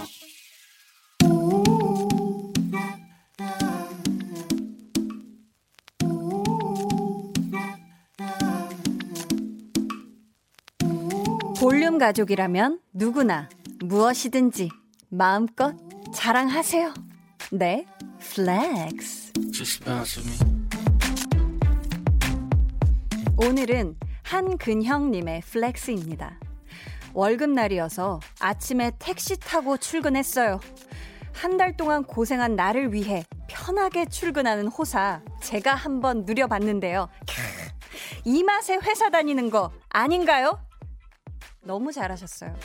볼륨 11.61 11.99
가족이라면 11.99 12.79
누구나 12.91 13.47
무엇이든지 13.83 14.71
마음껏 15.09 15.75
자랑하세요. 16.11 16.91
네, 17.51 17.85
flex. 18.19 19.31
오늘은 23.37 23.95
한근형님의 24.23 25.41
flex입니다. 25.41 26.39
월급날이어서 27.13 28.19
아침에 28.39 28.91
택시 28.97 29.37
타고 29.39 29.77
출근했어요. 29.77 30.59
한 31.33 31.57
달 31.57 31.77
동안 31.77 32.03
고생한 32.03 32.55
나를 32.55 32.91
위해 32.91 33.23
편하게 33.47 34.05
출근하는 34.05 34.65
호사, 34.67 35.21
제가 35.43 35.75
한번 35.75 36.23
누려봤는데요. 36.25 37.07
이 38.25 38.41
맛에 38.41 38.79
회사 38.81 39.11
다니는 39.11 39.51
거 39.51 39.71
아닌가요? 39.89 40.57
너무 41.63 41.91
잘하셨어요. 41.91 42.55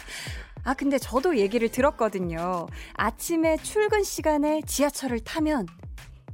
아, 0.65 0.75
근데 0.75 0.99
저도 0.99 1.39
얘기를 1.39 1.71
들었거든요. 1.71 2.67
아침에 2.95 3.57
출근 3.59 4.03
시간에 4.03 4.63
지하철을 4.67 5.21
타면 5.21 5.67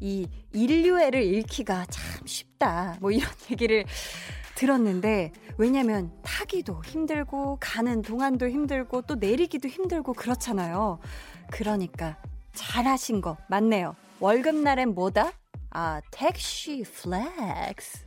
이 0.00 0.28
인류애를 0.52 1.22
잃기가 1.22 1.86
참 1.86 2.26
쉽다. 2.26 2.96
뭐 3.00 3.10
이런 3.10 3.30
얘기를 3.50 3.84
들었는데, 4.54 5.32
왜냐면 5.58 6.12
타기도 6.22 6.82
힘들고, 6.84 7.58
가는 7.60 8.02
동안도 8.02 8.48
힘들고, 8.48 9.02
또 9.02 9.14
내리기도 9.16 9.68
힘들고 9.68 10.14
그렇잖아요. 10.14 10.98
그러니까 11.50 12.16
잘하신 12.54 13.20
거 13.20 13.36
맞네요. 13.48 13.94
월급날엔 14.20 14.94
뭐다? 14.94 15.32
아, 15.70 16.00
택시 16.10 16.84
플렉스. 16.84 18.06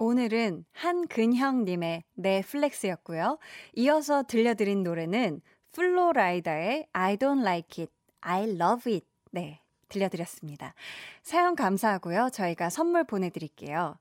오늘은 0.00 0.64
한근형님의 0.72 2.04
넷플렉스였고요. 2.14 3.38
이어서 3.74 4.22
들려드린 4.22 4.84
노래는 4.84 5.40
플로라이다의 5.72 6.86
I 6.92 7.16
don't 7.16 7.40
like 7.40 7.82
it, 7.82 7.92
I 8.20 8.44
love 8.44 8.92
it. 8.92 9.04
네, 9.32 9.60
들려드렸습니다. 9.88 10.74
사연 11.22 11.56
감사하고요. 11.56 12.30
저희가 12.32 12.70
선물 12.70 13.04
보내드릴게요. 13.04 13.98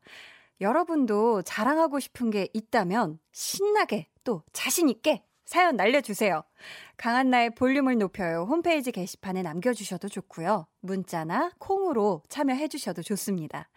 여러분도 0.61 1.41
자랑하고 1.41 1.99
싶은 1.99 2.29
게 2.29 2.47
있다면 2.53 3.19
신나게 3.31 4.07
또 4.23 4.43
자신있게 4.53 5.23
사연 5.47 5.77
날려주세요. 5.77 6.43
강한나의 6.97 7.55
볼륨을 7.55 7.97
높여요. 7.97 8.45
홈페이지 8.49 8.91
게시판에 8.91 9.43
남겨주셔도 9.43 10.09
좋고요. 10.09 10.67
문자나 10.81 11.51
콩으로 11.57 12.21
참여해주셔도 12.27 13.01
좋습니다. 13.01 13.69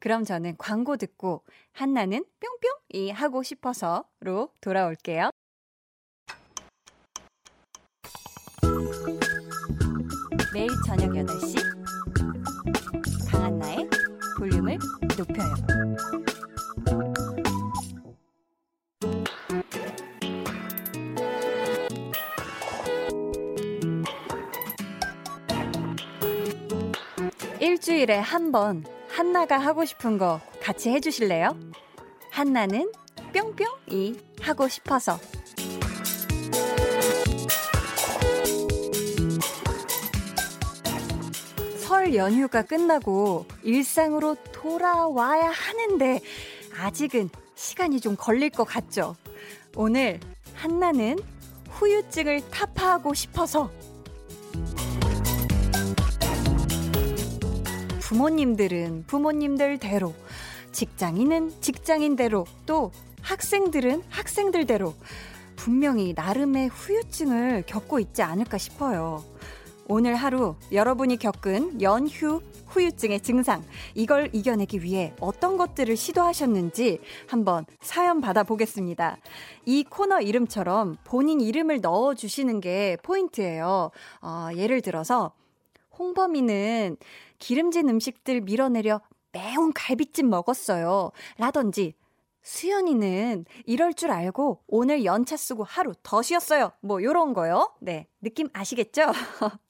그럼 0.00 0.24
저는 0.24 0.56
광고 0.56 0.96
듣고 0.96 1.44
한나는 1.72 2.24
뿅뿅이 2.90 3.10
하고 3.10 3.42
싶어서로 3.42 4.48
돌아올게요. 4.62 5.30
매일 10.54 10.70
저녁 10.86 11.10
8시 11.10 11.58
강한나의 13.30 13.86
볼륨을 14.38 14.78
높여요. 15.18 15.54
일주일에 27.88 28.18
한 28.18 28.52
번 28.52 28.84
한나가 29.08 29.56
하고 29.56 29.86
싶은 29.86 30.18
거 30.18 30.42
같이 30.62 30.90
해주실래요? 30.90 31.58
한나는 32.30 32.92
뿅뿅이 33.32 34.20
하고 34.42 34.68
싶어서 34.68 35.18
설 41.78 42.14
연휴가 42.14 42.62
끝나고 42.62 43.46
일상으로 43.62 44.36
돌아와야 44.52 45.50
하는데 45.50 46.20
아직은 46.78 47.30
시간이 47.54 48.00
좀 48.00 48.16
걸릴 48.16 48.50
것 48.50 48.64
같죠? 48.64 49.16
오늘 49.74 50.20
한나는 50.54 51.18
후유증을 51.70 52.50
타파하고 52.50 53.14
싶어서 53.14 53.70
부모님들은 58.08 59.04
부모님들대로, 59.06 60.14
직장인은 60.72 61.60
직장인대로, 61.60 62.46
또 62.64 62.90
학생들은 63.20 64.02
학생들대로 64.08 64.94
분명히 65.56 66.14
나름의 66.16 66.68
후유증을 66.68 67.64
겪고 67.66 67.98
있지 67.98 68.22
않을까 68.22 68.56
싶어요. 68.56 69.22
오늘 69.88 70.14
하루 70.14 70.56
여러분이 70.72 71.18
겪은 71.18 71.82
연휴 71.82 72.40
후유증의 72.68 73.20
증상, 73.20 73.62
이걸 73.94 74.30
이겨내기 74.32 74.82
위해 74.82 75.12
어떤 75.20 75.58
것들을 75.58 75.94
시도하셨는지 75.94 77.00
한번 77.26 77.66
사연 77.80 78.22
받아보겠습니다. 78.22 79.18
이 79.66 79.84
코너 79.84 80.22
이름처럼 80.22 80.96
본인 81.04 81.42
이름을 81.42 81.82
넣어주시는 81.82 82.60
게 82.60 82.96
포인트예요. 83.02 83.90
어, 84.22 84.48
예를 84.56 84.80
들어서, 84.80 85.32
홍범이는 85.98 86.96
기름진 87.38 87.88
음식들 87.88 88.40
밀어내려 88.42 89.00
매운 89.32 89.72
갈비찜 89.72 90.28
먹었어요. 90.30 91.12
라든지, 91.36 91.94
수연이는 92.42 93.44
이럴 93.66 93.92
줄 93.92 94.10
알고 94.10 94.62
오늘 94.68 95.04
연차 95.04 95.36
쓰고 95.36 95.64
하루 95.64 95.92
더 96.02 96.22
쉬었어요. 96.22 96.72
뭐 96.80 97.02
요런 97.02 97.34
거요. 97.34 97.74
네. 97.80 98.06
느낌 98.22 98.48
아시겠죠? 98.54 99.02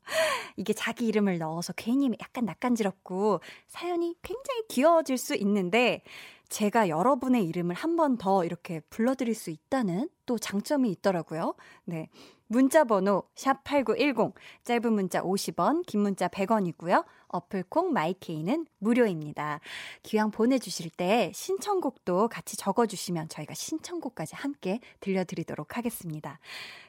이게 0.56 0.72
자기 0.72 1.06
이름을 1.06 1.38
넣어서 1.38 1.72
괜히 1.72 2.08
약간 2.20 2.44
낯간지럽고 2.44 3.40
사연이 3.66 4.14
굉장히 4.22 4.62
귀여워질 4.68 5.18
수 5.18 5.34
있는데 5.34 6.02
제가 6.48 6.88
여러분의 6.88 7.44
이름을 7.46 7.74
한 7.74 7.96
번 7.96 8.16
더 8.16 8.44
이렇게 8.44 8.80
불러드릴 8.90 9.34
수 9.34 9.50
있다는 9.50 10.08
또 10.26 10.38
장점이 10.38 10.90
있더라고요. 10.92 11.54
네. 11.84 12.08
문자 12.50 12.84
번호 12.84 13.24
샵8910 13.34 14.32
짧은 14.64 14.92
문자 14.92 15.20
50원 15.22 15.84
긴 15.86 16.00
문자 16.00 16.28
100원이고요. 16.28 17.04
어플콩 17.28 17.92
마이케이는 17.92 18.66
무료입니다. 18.78 19.60
기왕 20.02 20.30
보내주실 20.30 20.90
때 20.90 21.30
신청곡도 21.34 22.28
같이 22.28 22.56
적어주시면 22.56 23.28
저희가 23.28 23.52
신청곡까지 23.52 24.34
함께 24.36 24.80
들려드리도록 25.00 25.76
하겠습니다. 25.76 26.38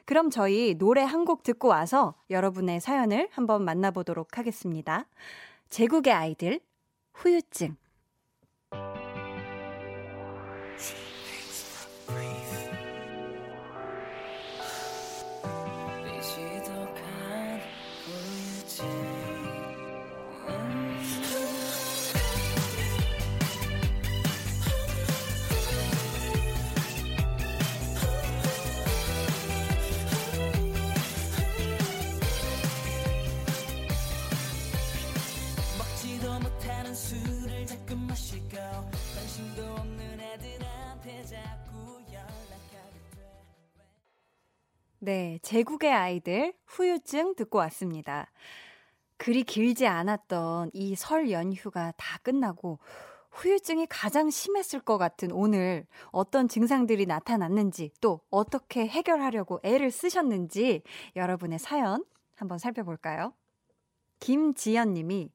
그럼 0.06 0.30
저희 0.30 0.74
노래 0.78 1.02
한 1.02 1.24
곡 1.26 1.42
듣고 1.42 1.68
와서 1.68 2.14
여러분의 2.30 2.80
사연을 2.80 3.28
한번 3.32 3.62
만나보도록 3.64 4.38
하겠습니다. 4.38 5.06
제국의 5.68 6.12
아이들 6.14 6.60
후유증 7.12 7.76
네, 45.02 45.38
제국의 45.42 45.90
아이들 45.92 46.52
후유증 46.66 47.34
듣고 47.34 47.58
왔습니다. 47.58 48.30
그리 49.16 49.44
길지 49.44 49.86
않았던 49.86 50.70
이 50.74 50.94
설 50.94 51.30
연휴가 51.30 51.92
다 51.96 52.18
끝나고 52.22 52.78
후유증이 53.30 53.86
가장 53.88 54.28
심했을 54.28 54.80
것 54.80 54.98
같은 54.98 55.32
오늘 55.32 55.86
어떤 56.12 56.48
증상들이 56.48 57.06
나타났는지 57.06 57.92
또 58.00 58.20
어떻게 58.30 58.86
해결하려고 58.86 59.60
애를 59.62 59.90
쓰셨는지 59.90 60.82
여러분의 61.16 61.58
사연 61.58 62.04
한번 62.34 62.58
살펴볼까요? 62.58 63.32
김지연 64.18 64.92
님이 64.92 65.30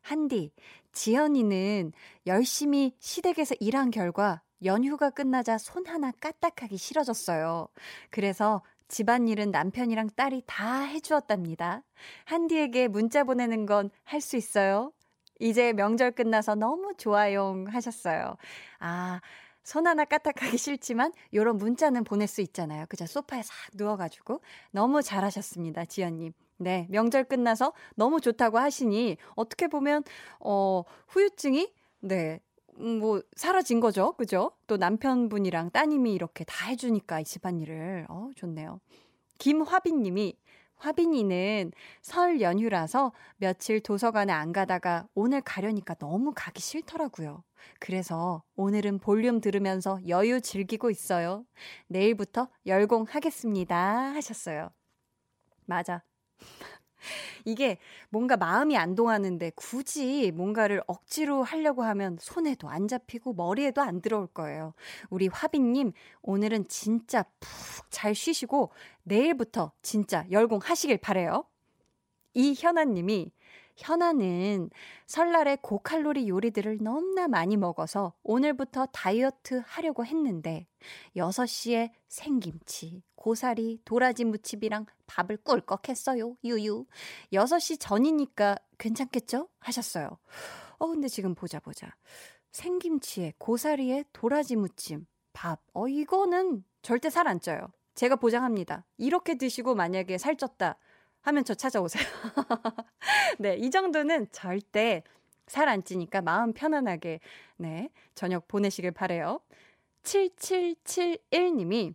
한디, 0.00 0.50
지연이는 0.92 1.92
열심히 2.26 2.94
시댁에서 2.98 3.54
일한 3.60 3.90
결과 3.90 4.42
연휴가 4.64 5.10
끝나자 5.10 5.56
손 5.58 5.86
하나 5.86 6.10
까딱하기 6.12 6.76
싫어졌어요. 6.76 7.68
그래서 8.10 8.62
집안일은 8.88 9.50
남편이랑 9.52 10.10
딸이 10.16 10.42
다 10.46 10.80
해주었답니다. 10.82 11.82
한디에게 12.24 12.88
문자 12.88 13.24
보내는 13.24 13.66
건 13.66 13.90
할 14.04 14.20
수 14.20 14.36
있어요? 14.36 14.92
이제 15.40 15.72
명절 15.72 16.12
끝나서 16.12 16.54
너무 16.54 16.92
좋아요 16.98 17.64
하셨어요. 17.68 18.36
아, 18.80 19.20
손 19.62 19.86
하나 19.86 20.04
까딱하기 20.04 20.56
싫지만 20.58 21.12
요런 21.34 21.56
문자는 21.58 22.04
보낼 22.04 22.26
수 22.28 22.40
있잖아요. 22.42 22.84
그죠? 22.88 23.06
소파에 23.06 23.42
싹 23.42 23.54
누워가지고 23.74 24.40
너무 24.72 25.02
잘하셨습니다, 25.02 25.84
지연님. 25.86 26.32
네, 26.60 26.86
명절 26.90 27.24
끝나서 27.24 27.72
너무 27.96 28.20
좋다고 28.20 28.58
하시니 28.58 29.16
어떻게 29.34 29.66
보면 29.66 30.04
어 30.40 30.82
후유증이 31.08 31.72
네 32.00 32.40
음, 32.78 32.98
뭐 32.98 33.22
사라진 33.34 33.80
거죠. 33.80 34.12
그죠? 34.12 34.52
또 34.66 34.76
남편분이랑 34.76 35.70
따님이 35.70 36.12
이렇게 36.12 36.44
다 36.44 36.66
해주니까 36.66 37.20
이 37.20 37.24
집안일을 37.24 38.06
어 38.10 38.28
좋네요. 38.36 38.80
김화빈 39.38 40.02
님이 40.02 40.36
화빈이는 40.76 41.72
설 42.02 42.40
연휴라서 42.40 43.12
며칠 43.36 43.80
도서관에 43.80 44.32
안 44.32 44.52
가다가 44.52 45.06
오늘 45.14 45.40
가려니까 45.40 45.94
너무 45.94 46.32
가기 46.34 46.60
싫더라고요. 46.60 47.42
그래서 47.78 48.42
오늘은 48.56 48.98
볼륨 48.98 49.40
들으면서 49.40 49.98
여유 50.08 50.40
즐기고 50.40 50.90
있어요. 50.90 51.44
내일부터 51.88 52.48
열공하겠습니다. 52.66 54.14
하셨어요. 54.14 54.70
맞아. 55.66 56.02
이게 57.44 57.78
뭔가 58.10 58.36
마음이 58.36 58.76
안 58.76 58.94
동하는데 58.94 59.52
굳이 59.56 60.32
뭔가를 60.32 60.82
억지로 60.86 61.42
하려고 61.42 61.82
하면 61.82 62.18
손에도 62.20 62.68
안 62.68 62.88
잡히고 62.88 63.34
머리에도 63.34 63.82
안 63.82 64.00
들어올 64.00 64.26
거예요. 64.26 64.74
우리 65.08 65.28
화빈님, 65.28 65.92
오늘은 66.22 66.68
진짜 66.68 67.24
푹 67.40 67.90
잘 67.90 68.14
쉬시고 68.14 68.70
내일부터 69.02 69.72
진짜 69.82 70.24
열공하시길 70.30 70.98
바래요. 70.98 71.44
이현아님이 72.34 73.32
현아는 73.80 74.70
설날에 75.06 75.56
고칼로리 75.60 76.28
요리들을 76.28 76.78
너무나 76.82 77.26
많이 77.28 77.56
먹어서 77.56 78.12
오늘부터 78.22 78.86
다이어트 78.86 79.62
하려고 79.66 80.04
했는데 80.04 80.66
6시에 81.16 81.90
생김치, 82.08 83.02
고사리, 83.16 83.80
도라지 83.84 84.24
무침이랑 84.24 84.86
밥을 85.06 85.38
꿀꺽 85.38 85.88
했어요. 85.88 86.36
유유. 86.44 86.84
6시 87.32 87.78
전이니까 87.80 88.56
괜찮겠죠? 88.78 89.48
하셨어요. 89.58 90.18
어, 90.78 90.86
근데 90.86 91.08
지금 91.08 91.34
보자 91.34 91.58
보자. 91.60 91.94
생김치에 92.52 93.34
고사리에 93.38 94.04
도라지 94.12 94.56
무침, 94.56 95.06
밥. 95.32 95.60
어, 95.72 95.88
이거는 95.88 96.64
절대 96.82 97.10
살 97.10 97.26
안 97.26 97.40
쪄요. 97.40 97.68
제가 97.94 98.16
보장합니다. 98.16 98.86
이렇게 98.96 99.36
드시고 99.36 99.74
만약에 99.74 100.16
살쪘다 100.16 100.76
하면 101.22 101.44
저 101.44 101.54
찾아오세요. 101.54 102.02
네, 103.38 103.56
이 103.56 103.70
정도는 103.70 104.28
절대 104.32 105.02
살 105.46 105.68
안 105.68 105.82
찌니까 105.84 106.22
마음 106.22 106.52
편안하게 106.52 107.20
네, 107.56 107.90
저녁 108.14 108.46
보내시길 108.48 108.92
바래요. 108.92 109.40
7771님이 110.04 111.94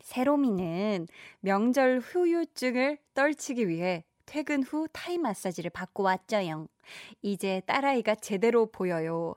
세로미는 0.00 1.08
명절 1.40 2.00
후유증을 2.00 2.98
떨치기 3.14 3.68
위해 3.68 4.04
퇴근 4.24 4.62
후 4.62 4.86
타이 4.92 5.18
마사지를 5.18 5.70
받고 5.70 6.04
왔죠요. 6.04 6.68
이제 7.22 7.60
딸아이가 7.66 8.14
제대로 8.16 8.66
보여요. 8.66 9.34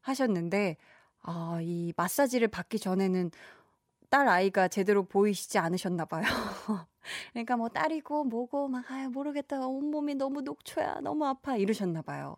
하셨는데, 0.00 0.76
아, 1.22 1.58
이 1.62 1.92
마사지를 1.96 2.48
받기 2.48 2.78
전에는 2.78 3.30
딸 4.08 4.26
아이가 4.28 4.68
제대로 4.68 5.04
보이시지 5.04 5.58
않으셨나 5.58 6.06
봐요. 6.06 6.24
그러니까 7.32 7.56
뭐 7.56 7.68
딸이고 7.68 8.24
뭐고 8.24 8.68
막, 8.68 8.90
아 8.90 9.08
모르겠다. 9.08 9.66
온몸이 9.66 10.14
너무 10.14 10.42
녹초야. 10.42 11.00
너무 11.00 11.26
아파. 11.26 11.56
이러셨나 11.56 12.02
봐요. 12.02 12.36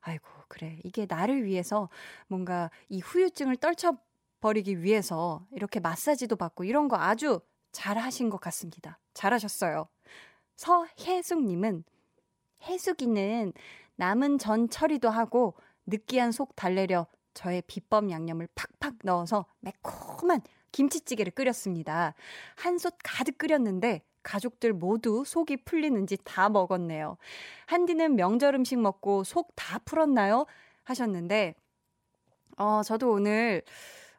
아이고, 0.00 0.26
그래. 0.48 0.78
이게 0.84 1.06
나를 1.08 1.44
위해서 1.44 1.88
뭔가 2.28 2.70
이 2.88 3.00
후유증을 3.00 3.56
떨쳐 3.56 3.96
버리기 4.40 4.82
위해서 4.82 5.46
이렇게 5.52 5.80
마사지도 5.80 6.36
받고 6.36 6.64
이런 6.64 6.88
거 6.88 6.96
아주 6.96 7.40
잘 7.72 7.98
하신 7.98 8.30
것 8.30 8.40
같습니다. 8.40 8.98
잘하셨어요. 9.14 9.86
서혜숙님은 10.56 11.84
혜숙이는 12.62 13.52
남은 13.96 14.38
전 14.38 14.68
처리도 14.68 15.10
하고 15.10 15.54
느끼한 15.86 16.32
속 16.32 16.56
달래려 16.56 17.06
저의 17.34 17.62
비법 17.66 18.10
양념을 18.10 18.48
팍팍 18.54 18.96
넣어서 19.04 19.46
매콤한 19.60 20.42
김치찌개를 20.72 21.32
끓였습니다. 21.32 22.14
한솥 22.56 22.94
가득 23.02 23.38
끓였는데 23.38 24.02
가족들 24.22 24.72
모두 24.74 25.24
속이 25.26 25.58
풀리는지 25.64 26.18
다 26.24 26.48
먹었네요. 26.50 27.16
한디는 27.66 28.16
명절 28.16 28.54
음식 28.54 28.78
먹고 28.78 29.24
속 29.24 29.52
다 29.56 29.78
풀었나요? 29.84 30.46
하셨는데, 30.84 31.54
어, 32.56 32.82
저도 32.82 33.10
오늘, 33.12 33.62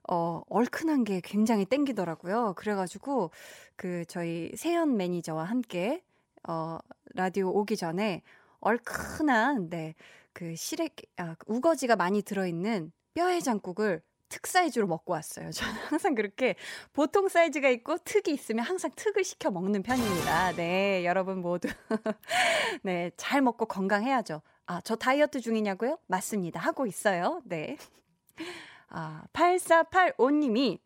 어, 0.09 0.41
얼큰한 0.49 1.03
게 1.03 1.21
굉장히 1.23 1.65
땡기더라고요. 1.65 2.53
그래가지고, 2.57 3.31
그, 3.75 4.05
저희 4.07 4.51
세연 4.55 4.97
매니저와 4.97 5.43
함께, 5.45 6.03
어, 6.47 6.79
라디오 7.15 7.49
오기 7.49 7.77
전에 7.77 8.23
얼큰한, 8.61 9.69
네, 9.69 9.95
그 10.33 10.55
시래기, 10.55 11.07
아, 11.17 11.35
우거지가 11.47 11.95
많이 11.97 12.21
들어있는 12.23 12.91
뼈해장국을 13.13 14.01
특 14.31 14.47
사이즈로 14.47 14.87
먹고 14.87 15.13
왔어요. 15.13 15.51
저는 15.51 15.75
항상 15.75 16.15
그렇게 16.15 16.55
보통 16.93 17.27
사이즈가 17.27 17.69
있고 17.69 17.97
특이 17.99 18.31
있으면 18.31 18.65
항상 18.65 18.89
특을 18.95 19.23
시켜 19.23 19.51
먹는 19.51 19.83
편입니다. 19.83 20.53
네, 20.53 21.05
여러분 21.05 21.41
모두. 21.41 21.67
네, 22.81 23.11
잘 23.17 23.41
먹고 23.41 23.65
건강해야죠. 23.65 24.41
아, 24.65 24.81
저 24.81 24.95
다이어트 24.95 25.41
중이냐고요? 25.41 25.97
맞습니다. 26.07 26.59
하고 26.59 26.87
있어요. 26.87 27.41
네. 27.45 27.77
아, 28.89 29.23
8485님이 29.33 30.79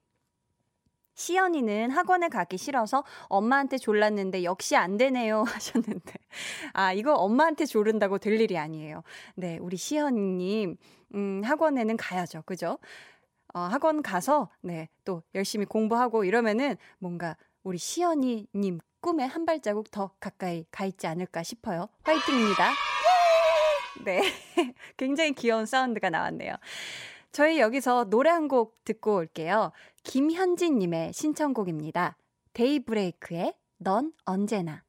시연이는 1.16 1.92
학원에 1.92 2.28
가기 2.28 2.58
싫어서 2.58 3.04
엄마한테 3.28 3.78
졸랐는데 3.78 4.44
역시 4.44 4.76
안 4.76 4.98
되네요 4.98 5.44
하셨는데 5.48 6.14
아 6.74 6.94
이거 6.94 7.16
엄마한테 7.16 7.66
조른다고 7.66 8.18
될 8.18 8.40
일이 8.40 8.58
아니에요. 8.58 9.02
네 9.36 9.58
우리 9.60 9.78
시연이님 9.78 10.78
음 11.16 11.42
학원에는 11.44 11.96
가야죠, 11.98 12.44
그죠? 12.46 12.78
어, 13.56 13.60
학원 13.62 14.02
가서 14.02 14.50
네, 14.62 14.90
또 15.06 15.24
열심히 15.34 15.66
공부하고 15.66 16.26
이러면은 16.26 16.76
뭔가 17.00 17.38
우리 17.64 17.78
시연이님 17.78 18.80
꿈에 19.00 19.24
한 19.24 19.46
발자국 19.46 19.92
더 19.92 20.12
가까이 20.20 20.66
가 20.72 20.84
있지 20.86 21.08
않을까 21.08 21.42
싶어요. 21.42 21.88
화이팅입니다. 22.04 22.72
네. 24.04 24.22
굉장히 24.98 25.32
귀여운 25.32 25.66
사운드가 25.66 26.10
나왔네요. 26.10 26.56
저희 27.32 27.60
여기서 27.60 28.10
노래 28.10 28.30
한 28.30 28.50
곡 28.50 28.84
듣고 28.84 29.16
올게요. 29.16 29.72
김현진님의 30.04 31.14
신청곡입니다. 31.14 32.18
데이브레이크의 32.54 33.54
넌 33.78 34.12
언제나. 34.26 34.84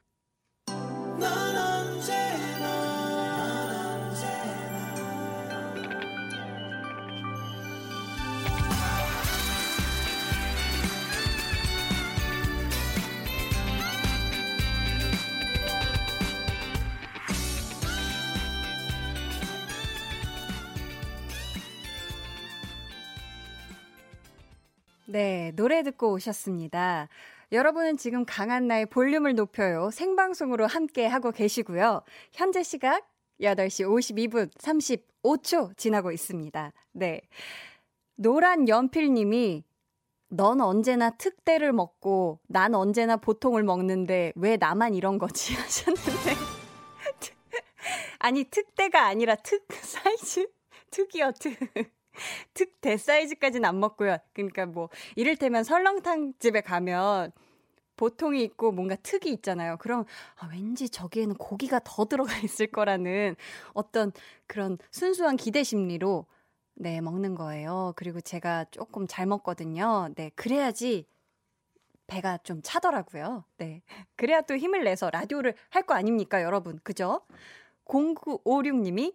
네, 25.17 25.51
노래 25.57 25.83
듣고 25.83 26.13
오셨습니다. 26.13 27.09
여러분은 27.51 27.97
지금 27.97 28.27
강한 28.27 28.69
나의 28.69 28.85
볼륨을 28.85 29.35
높여요. 29.35 29.89
생방송으로 29.91 30.67
함께 30.67 31.07
하고 31.07 31.33
계시고요. 31.33 32.03
현재 32.35 32.63
시각 32.63 33.09
8시 33.41 33.89
52분 33.89 34.53
35초 34.59 35.75
지나고 35.79 36.13
있습니다. 36.13 36.71
네. 36.93 37.23
노란 38.17 38.69
연필님이 38.69 39.65
넌 40.29 40.61
언제나 40.61 41.09
특대를 41.09 41.73
먹고 41.73 42.39
난 42.47 42.75
언제나 42.75 43.17
보통을 43.17 43.63
먹는데 43.63 44.35
왜 44.37 44.59
나만 44.59 44.93
이런 44.93 45.17
거지 45.17 45.55
하셨는데 45.57 46.35
아니 48.21 48.45
특대가 48.45 49.07
아니라 49.07 49.35
특 49.37 49.65
사이즈 49.81 50.47
특이요 50.91 51.33
특 51.41 51.59
특 52.55 52.81
대 52.81 52.97
사이즈까지는 52.97 53.69
안 53.69 53.81
먹고요. 53.81 54.19
그러니까 54.33 54.67
뭐 54.67 54.89
이를테면 55.17 55.65
설렁탕 55.65 56.35
집에 56.39 56.61
가면 56.61 57.33
보통이 57.97 58.43
있고 58.45 58.73
뭔가 58.73 58.97
특이 58.97 59.31
있잖아요. 59.33 59.77
그럼 59.79 60.05
아, 60.39 60.49
왠지 60.53 60.89
저기에는 60.89 61.37
고기가 61.37 61.81
더 61.85 62.05
들어가 62.07 62.31
있을 62.45 62.67
거라는 62.69 63.37
어떤 63.75 64.13
그런 64.47 64.79
순수한 64.91 65.37
기대 65.37 65.63
심리로 65.65 66.27
네, 66.75 67.01
먹는 67.01 67.35
거예요. 67.35 67.95
그리고 67.97 68.21
제가 68.21 68.67
조금 68.71 69.07
잘 69.09 69.27
먹거든요. 69.27 70.11
네, 70.15 70.31
그래야지 70.37 71.07
배가 72.07 72.39
좀 72.39 72.61
차더라고요. 72.63 73.45
네. 73.59 73.83
그래야 74.17 74.41
또 74.43 74.57
힘을 74.57 74.85
내서 74.85 75.11
라디오를 75.11 75.55
할 75.71 75.83
거 75.87 75.95
아닙니까, 75.95 76.43
여러분. 76.43 76.79
그죠? 76.85 77.23
0956님이 77.87 79.15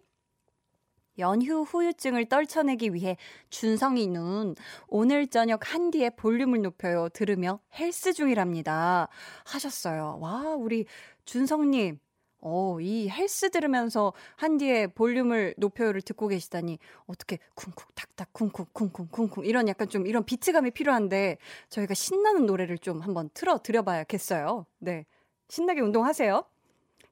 연휴 1.18 1.62
후유증을 1.62 2.26
떨쳐내기 2.26 2.94
위해 2.94 3.16
준성이는 3.50 4.54
오늘 4.88 5.26
저녁 5.26 5.72
한디의 5.72 6.16
볼륨을 6.16 6.62
높여요 6.62 7.08
들으며 7.10 7.60
헬스 7.78 8.12
중이랍니다. 8.12 9.08
하셨어요. 9.44 10.18
와, 10.20 10.54
우리 10.54 10.86
준성님. 11.24 11.98
어, 12.44 12.80
이 12.80 13.08
헬스 13.08 13.50
들으면서 13.50 14.12
한디의 14.34 14.94
볼륨을 14.94 15.54
높여요를 15.58 16.02
듣고 16.02 16.26
계시다니 16.26 16.80
어떻게 17.06 17.38
쿵쿵 17.54 17.86
탁탁 17.94 18.32
쿵쿵 18.32 18.66
쿵쿵 18.72 19.08
쿵쿵 19.12 19.46
이런 19.46 19.68
약간 19.68 19.88
좀 19.88 20.08
이런 20.08 20.24
비트감이 20.24 20.72
필요한데 20.72 21.38
저희가 21.68 21.94
신나는 21.94 22.46
노래를 22.46 22.78
좀 22.78 23.00
한번 23.00 23.30
틀어 23.32 23.58
드려봐야겠어요. 23.58 24.66
네. 24.80 25.06
신나게 25.50 25.82
운동하세요. 25.82 26.44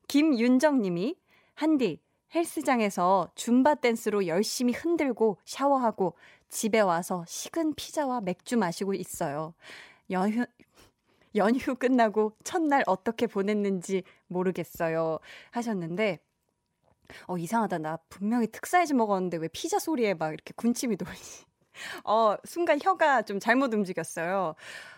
김윤정 0.08 0.82
님이 0.82 1.14
한디 1.54 2.00
헬스장에서 2.34 3.30
줌바 3.34 3.76
댄스로 3.76 4.26
열심히 4.26 4.72
흔들고 4.72 5.38
샤워하고 5.44 6.14
집에 6.48 6.80
와서 6.80 7.24
식은 7.26 7.74
피자와 7.74 8.20
맥주 8.20 8.56
마시고 8.56 8.94
있어요. 8.94 9.54
연휴, 10.10 10.44
연휴 11.36 11.74
끝나고 11.74 12.32
첫날 12.42 12.82
어떻게 12.86 13.26
보냈는지 13.26 14.02
모르겠어요. 14.26 15.18
하셨는데, 15.52 16.18
어, 17.26 17.38
이상하다. 17.38 17.78
나 17.78 17.98
분명히 18.08 18.46
특사이즈 18.46 18.92
먹었는데 18.92 19.36
왜 19.38 19.48
피자 19.48 19.78
소리에 19.78 20.14
막 20.14 20.32
이렇게 20.32 20.52
군침이 20.56 20.96
돌지? 20.96 21.44
어, 22.04 22.36
순간 22.44 22.78
혀가 22.80 23.22
좀 23.22 23.40
잘못 23.40 23.72
움직였어요. 23.72 24.54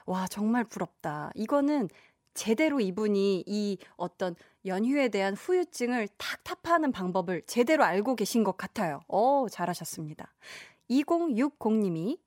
와, 0.06 0.26
정말 0.28 0.64
부럽다. 0.64 1.30
이거는 1.34 1.88
제대로 2.34 2.80
이분이 2.80 3.44
이 3.46 3.78
어떤 3.96 4.34
연휴에 4.64 5.08
대한 5.08 5.34
후유증을 5.34 6.08
탁 6.16 6.42
타파하는 6.44 6.92
방법을 6.92 7.42
제대로 7.46 7.84
알고 7.84 8.16
계신 8.16 8.44
것 8.44 8.56
같아요. 8.56 9.00
어, 9.08 9.46
잘하셨습니다. 9.50 10.32
2060님이 10.90 12.18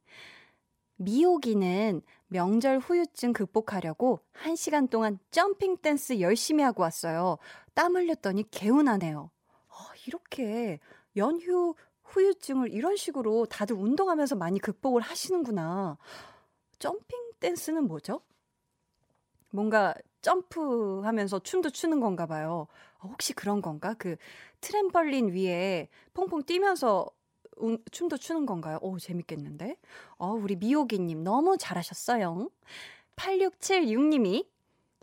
미호기는 0.97 2.01
명절 2.27 2.79
후유증 2.79 3.33
극복하려고 3.33 4.19
1시간 4.43 4.89
동안 4.89 5.19
점핑 5.31 5.77
댄스 5.77 6.19
열심히 6.19 6.63
하고 6.63 6.83
왔어요. 6.83 7.37
땀 7.73 7.95
흘렸더니 7.95 8.49
개운하네요. 8.49 9.29
어, 9.67 9.75
이렇게 10.07 10.79
연휴 11.17 11.75
후유증을 12.03 12.71
이런 12.71 12.95
식으로 12.95 13.45
다들 13.45 13.75
운동하면서 13.75 14.35
많이 14.35 14.59
극복을 14.59 15.01
하시는구나. 15.01 15.97
점핑 16.79 17.31
댄스는 17.39 17.87
뭐죠? 17.87 18.21
뭔가 19.55 19.93
점프하면서 20.21 21.39
춤도 21.39 21.69
추는 21.69 21.99
건가 21.99 22.25
봐요. 22.25 22.67
어, 22.99 23.07
혹시 23.07 23.33
그런 23.33 23.61
건가? 23.61 23.95
그 23.97 24.17
트램펄린 24.61 25.33
위에 25.33 25.87
퐁퐁 26.13 26.43
뛰면서 26.43 27.09
음, 27.61 27.77
춤도 27.91 28.17
추는 28.17 28.45
건가요? 28.45 28.79
오, 28.81 28.99
재밌겠는데? 28.99 29.77
어, 30.17 30.31
우리 30.31 30.55
미호기님 30.55 31.23
너무 31.23 31.57
잘하셨어요. 31.57 32.49
8676님이 33.15 34.45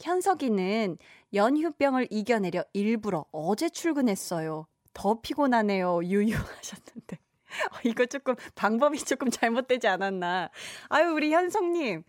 현석이는 0.00 0.98
연휴병을 1.32 2.08
이겨내려 2.10 2.64
일부러 2.74 3.24
어제 3.32 3.70
출근했어요. 3.70 4.66
더 4.92 5.20
피곤하네요. 5.20 6.04
유유하셨는데. 6.04 7.18
어, 7.72 7.76
이거 7.84 8.04
조금 8.06 8.34
방법이 8.54 8.98
조금 8.98 9.30
잘못되지 9.30 9.86
않았나. 9.88 10.50
아유, 10.88 11.10
우리 11.12 11.32
현석님. 11.32 12.02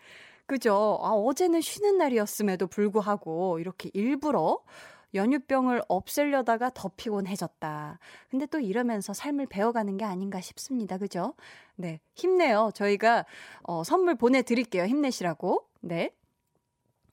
그죠? 0.45 0.99
아, 1.01 1.11
어제는 1.11 1.61
쉬는 1.61 1.97
날이었음에도 1.97 2.67
불구하고 2.67 3.59
이렇게 3.59 3.89
일부러 3.93 4.59
연유병을 5.13 5.83
없애려다가 5.87 6.71
더 6.73 6.89
피곤해졌다. 6.97 7.99
근데 8.29 8.45
또 8.47 8.59
이러면서 8.59 9.13
삶을 9.13 9.45
배워가는 9.47 9.95
게 9.97 10.05
아닌가 10.05 10.41
싶습니다. 10.41 10.97
그죠? 10.97 11.35
네. 11.75 11.99
힘내요. 12.15 12.71
저희가, 12.73 13.25
어, 13.63 13.83
선물 13.83 14.15
보내드릴게요. 14.15 14.85
힘내시라고. 14.85 15.67
네. 15.81 16.11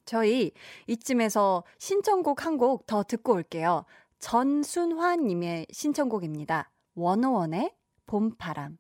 저희 0.06 0.50
이쯤에서 0.88 1.62
신청곡 1.78 2.44
한 2.46 2.56
곡 2.58 2.86
더 2.86 3.02
듣고 3.04 3.34
올게요. 3.34 3.84
전순화님의 4.18 5.66
신청곡입니다. 5.70 6.70
원어원의 6.94 7.72
봄바람. 8.06 8.79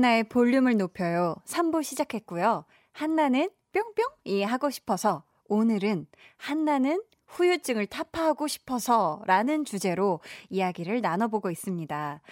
한나의 0.00 0.24
볼륨을 0.24 0.78
높여요. 0.78 1.34
3부 1.44 1.82
시작했고요. 1.82 2.64
한나는 2.92 3.50
뿅뿅이 3.72 4.42
하고 4.44 4.70
싶어서 4.70 5.24
오늘은 5.46 6.06
한나는 6.38 7.02
후유증을 7.26 7.86
타파하고 7.86 8.46
싶어서 8.46 9.20
라는 9.26 9.66
주제로 9.66 10.20
이야기를 10.48 11.02
나눠보고 11.02 11.50
있습니다. 11.50 12.22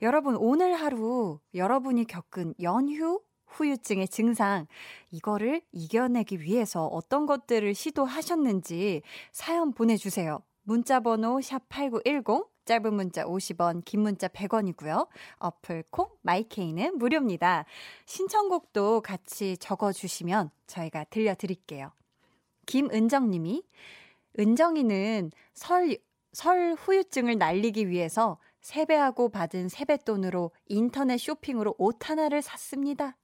여러분, 0.00 0.34
오늘 0.36 0.72
하루 0.72 1.40
여러분이 1.52 2.06
겪은 2.06 2.54
연휴 2.62 3.20
후유증의 3.48 4.08
증상, 4.08 4.66
이거를 5.10 5.60
이겨내기 5.72 6.40
위해서 6.40 6.86
어떤 6.86 7.26
것들을 7.26 7.74
시도하셨는지 7.74 9.02
사연 9.30 9.74
보내주세요. 9.74 10.40
문자번호 10.62 11.40
샵8910, 11.40 12.46
짧은 12.64 12.94
문자 12.94 13.24
50원, 13.24 13.84
긴 13.84 14.00
문자 14.00 14.28
100원이고요. 14.28 15.08
어플 15.38 15.84
콩 15.90 16.08
마이케이는 16.22 16.98
무료입니다. 16.98 17.64
신청곡도 18.06 19.00
같이 19.00 19.56
적어 19.58 19.92
주시면 19.92 20.50
저희가 20.66 21.04
들려 21.04 21.34
드릴게요. 21.34 21.92
김은정 22.66 23.30
님이 23.30 23.64
은정이는 24.38 25.32
설, 25.54 25.98
설 26.32 26.74
후유증을 26.78 27.38
날리기 27.38 27.88
위해서 27.88 28.38
세배하고 28.60 29.30
받은 29.30 29.68
세뱃돈으로 29.68 30.52
인터넷 30.66 31.18
쇼핑으로 31.18 31.74
옷 31.78 32.08
하나를 32.08 32.42
샀습니다. 32.42 33.16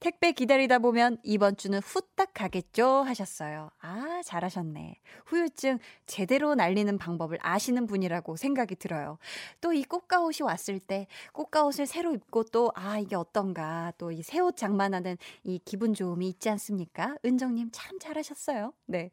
택배 0.00 0.32
기다리다 0.32 0.78
보면 0.80 1.18
이번 1.22 1.56
주는 1.56 1.78
후딱 1.78 2.30
가겠죠? 2.34 2.86
하셨어요. 3.02 3.70
아, 3.80 4.20
잘하셨네. 4.24 4.96
후유증 5.26 5.78
제대로 6.06 6.54
날리는 6.54 6.98
방법을 6.98 7.38
아시는 7.40 7.86
분이라고 7.86 8.36
생각이 8.36 8.76
들어요. 8.76 9.18
또 9.60 9.72
이 9.72 9.84
꽃가옷이 9.84 10.38
왔을 10.42 10.78
때 10.80 11.06
꽃가옷을 11.32 11.86
새로 11.86 12.14
입고 12.14 12.44
또, 12.44 12.72
아, 12.74 12.98
이게 12.98 13.14
어떤가. 13.16 13.92
또 13.98 14.10
이 14.12 14.20
새 14.22 14.40
옷 14.40 14.56
장만하는 14.56 15.16
이 15.44 15.58
기분 15.64 15.94
좋음이 15.94 16.28
있지 16.28 16.48
않습니까? 16.50 17.16
은정님 17.24 17.70
참 17.72 17.98
잘하셨어요. 17.98 18.72
네. 18.86 19.10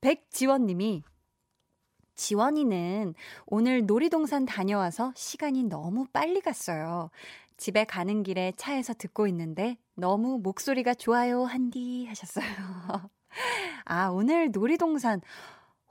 백지원 0.00 0.66
님이 0.66 1.02
지원이는 2.14 3.14
오늘 3.46 3.86
놀이동산 3.86 4.44
다녀와서 4.44 5.12
시간이 5.16 5.64
너무 5.64 6.06
빨리 6.12 6.40
갔어요. 6.40 7.10
집에 7.62 7.84
가는 7.84 8.24
길에 8.24 8.52
차에서 8.56 8.92
듣고 8.92 9.28
있는데 9.28 9.78
너무 9.94 10.40
목소리가 10.42 10.94
좋아요, 10.94 11.44
한디 11.44 12.06
하셨어요. 12.06 12.44
아, 13.86 14.08
오늘 14.08 14.50
놀이동산 14.50 15.20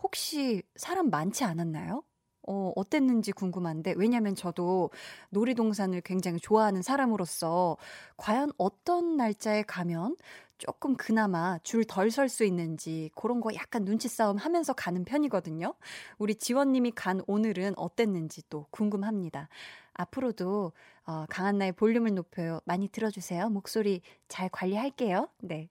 혹시 0.03 0.63
사람 0.75 1.09
많지 1.09 1.45
않았나요? 1.45 2.03
어, 2.47 2.73
어땠는지 2.75 3.31
궁금한데, 3.31 3.93
왜냐면 3.97 4.35
저도 4.35 4.91
놀이동산을 5.29 6.01
굉장히 6.01 6.39
좋아하는 6.39 6.81
사람으로서, 6.81 7.77
과연 8.17 8.51
어떤 8.57 9.15
날짜에 9.17 9.63
가면 9.63 10.17
조금 10.57 10.95
그나마 10.97 11.57
줄 11.63 11.85
덜 11.85 12.07
설 12.11 12.29
수 12.29 12.43
있는지, 12.45 13.11
그런 13.15 13.41
거 13.41 13.53
약간 13.55 13.85
눈치 13.85 14.09
싸움 14.09 14.37
하면서 14.37 14.73
가는 14.73 15.05
편이거든요. 15.05 15.73
우리 16.17 16.35
지원님이 16.35 16.91
간 16.91 17.21
오늘은 17.27 17.75
어땠는지 17.77 18.43
또 18.49 18.67
궁금합니다. 18.71 19.49
앞으로도 19.93 20.73
어, 21.05 21.25
강한나의 21.29 21.73
볼륨을 21.73 22.13
높여요. 22.13 22.61
많이 22.65 22.87
들어주세요. 22.87 23.49
목소리 23.49 24.01
잘 24.27 24.49
관리할게요. 24.49 25.29
네. 25.39 25.69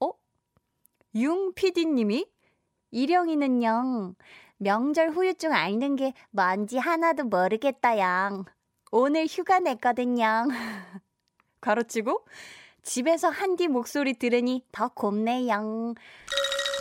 어? 0.00 0.12
융 1.14 1.52
PD님이 1.54 2.26
이령이는요, 2.90 4.14
명절 4.58 5.10
후유증 5.10 5.52
앓는 5.52 5.96
게 5.96 6.14
뭔지 6.30 6.78
하나도 6.78 7.24
모르겠다, 7.24 7.98
양. 7.98 8.44
오늘 8.90 9.26
휴가 9.26 9.58
냈거든요. 9.58 10.46
가로치고, 11.60 12.24
집에서 12.82 13.28
한디 13.28 13.68
목소리 13.68 14.14
들으니 14.14 14.64
더 14.72 14.88
곱네요. 14.88 15.94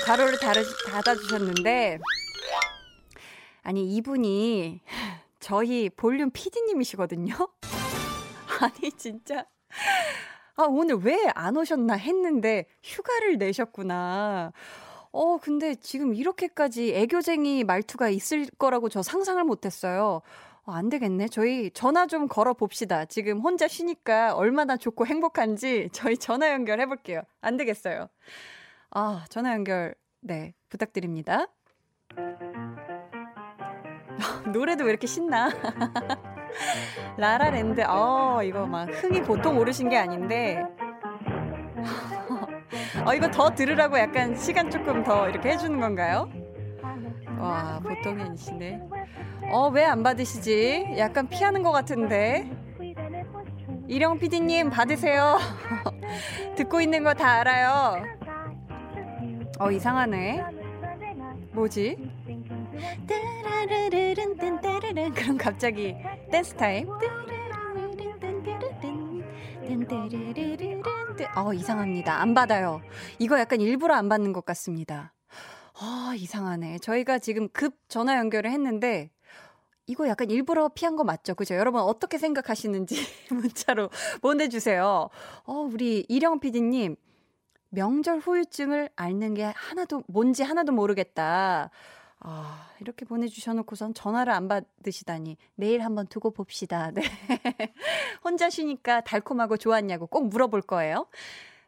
가로를 0.05 0.37
닫아주셨는데, 0.87 1.99
아니, 3.63 3.95
이분이 3.95 4.79
저희 5.45 5.91
볼륨 5.91 6.31
PD님이시거든요. 6.31 7.35
아니, 8.61 8.91
진짜. 8.93 9.45
아, 10.55 10.63
오늘 10.63 10.95
왜 10.95 11.15
안 11.35 11.55
오셨나 11.55 11.93
했는데 11.97 12.65
휴가를 12.81 13.37
내셨구나. 13.37 14.51
어, 15.11 15.37
근데 15.37 15.75
지금 15.75 16.15
이렇게까지 16.15 16.95
애교쟁이 16.95 17.63
말투가 17.63 18.09
있을 18.09 18.47
거라고 18.57 18.89
저 18.89 19.03
상상을 19.03 19.43
못 19.43 19.67
했어요. 19.67 20.23
어, 20.65 20.71
안 20.71 20.89
되겠네. 20.89 21.27
저희 21.27 21.69
전화 21.69 22.07
좀 22.07 22.27
걸어 22.27 22.55
봅시다. 22.55 23.05
지금 23.05 23.39
혼자 23.39 23.67
쉬니까 23.67 24.33
얼마나 24.33 24.77
좋고 24.77 25.05
행복한지 25.05 25.89
저희 25.93 26.17
전화 26.17 26.49
연결해 26.53 26.87
볼게요. 26.87 27.21
안 27.41 27.55
되겠어요. 27.55 28.07
아, 28.89 29.25
전화 29.29 29.53
연결, 29.53 29.93
네, 30.21 30.55
부탁드립니다. 30.69 31.45
노래도 34.51 34.83
왜 34.83 34.91
이렇게 34.91 35.07
신나? 35.07 35.49
라라랜드, 37.17 37.81
어, 37.87 38.41
이거 38.43 38.65
막 38.65 38.89
흥이 38.89 39.21
보통 39.23 39.57
오르신 39.57 39.89
게 39.89 39.97
아닌데. 39.97 40.63
어, 43.05 43.13
이거 43.13 43.29
더 43.29 43.53
들으라고 43.53 43.99
약간 43.99 44.35
시간 44.35 44.69
조금 44.69 45.03
더 45.03 45.29
이렇게 45.29 45.49
해주는 45.51 45.79
건가요? 45.79 46.29
와, 47.39 47.79
보통이 47.83 48.21
아니시네. 48.23 48.81
어, 49.51 49.69
왜 49.69 49.83
안 49.85 50.01
받으시지? 50.03 50.95
약간 50.97 51.27
피하는 51.27 51.61
것 51.61 51.71
같은데. 51.71 52.49
이령 53.87 54.17
PD님, 54.17 54.69
받으세요. 54.71 55.37
듣고 56.55 56.81
있는 56.81 57.03
거 57.03 57.13
다 57.13 57.41
알아요. 57.41 58.03
어, 59.59 59.69
이상하네. 59.71 60.43
뭐지? 61.51 62.09
그럼 65.13 65.37
갑자기 65.37 65.95
댄스 66.31 66.55
타임. 66.55 66.87
어, 71.35 71.53
이상합니다. 71.53 72.21
안 72.21 72.33
받아요. 72.33 72.81
이거 73.19 73.39
약간 73.39 73.61
일부러 73.61 73.95
안 73.95 74.09
받는 74.09 74.33
것 74.33 74.45
같습니다. 74.45 75.13
아, 75.79 76.13
이상하네. 76.15 76.79
저희가 76.79 77.19
지금 77.19 77.49
급 77.49 77.77
전화 77.89 78.17
연결을 78.17 78.51
했는데, 78.51 79.09
이거 79.87 80.07
약간 80.07 80.29
일부러 80.29 80.69
피한 80.69 80.95
거 80.95 81.03
맞죠? 81.03 81.35
그죠? 81.35 81.55
여러분 81.55 81.81
어떻게 81.81 82.17
생각하시는지 82.17 82.95
문자로 83.29 83.89
보내주세요. 84.21 85.09
어, 85.45 85.53
우리 85.53 86.05
이령 86.07 86.39
PD님, 86.39 86.95
명절 87.69 88.19
후유증을 88.19 88.89
앓는 88.95 89.33
게 89.33 89.43
하나도, 89.55 90.03
뭔지 90.07 90.43
하나도 90.43 90.71
모르겠다. 90.71 91.69
아, 92.27 92.71
이렇게 92.79 93.05
보내주셔놓고선 93.05 93.93
전화를 93.93 94.33
안 94.33 94.47
받으시다니. 94.47 95.37
내일 95.53 95.81
한번 95.81 96.07
두고 96.07 96.31
봅시다. 96.31 96.89
네. 96.89 97.03
혼자 98.23 98.49
쉬니까 98.49 99.01
달콤하고 99.01 99.57
좋았냐고 99.57 100.07
꼭 100.07 100.29
물어볼 100.29 100.63
거예요. 100.63 101.05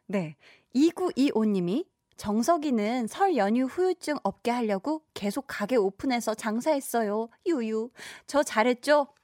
네. 0.06 0.36
2925님이 0.74 1.86
정석이는 2.16 3.06
설 3.06 3.36
연휴 3.36 3.66
후유증 3.66 4.16
없게 4.24 4.50
하려고 4.50 5.04
계속 5.14 5.44
가게 5.46 5.76
오픈해서 5.76 6.34
장사했어요. 6.34 7.28
유유. 7.46 7.90
저 8.26 8.42
잘했죠? 8.42 9.14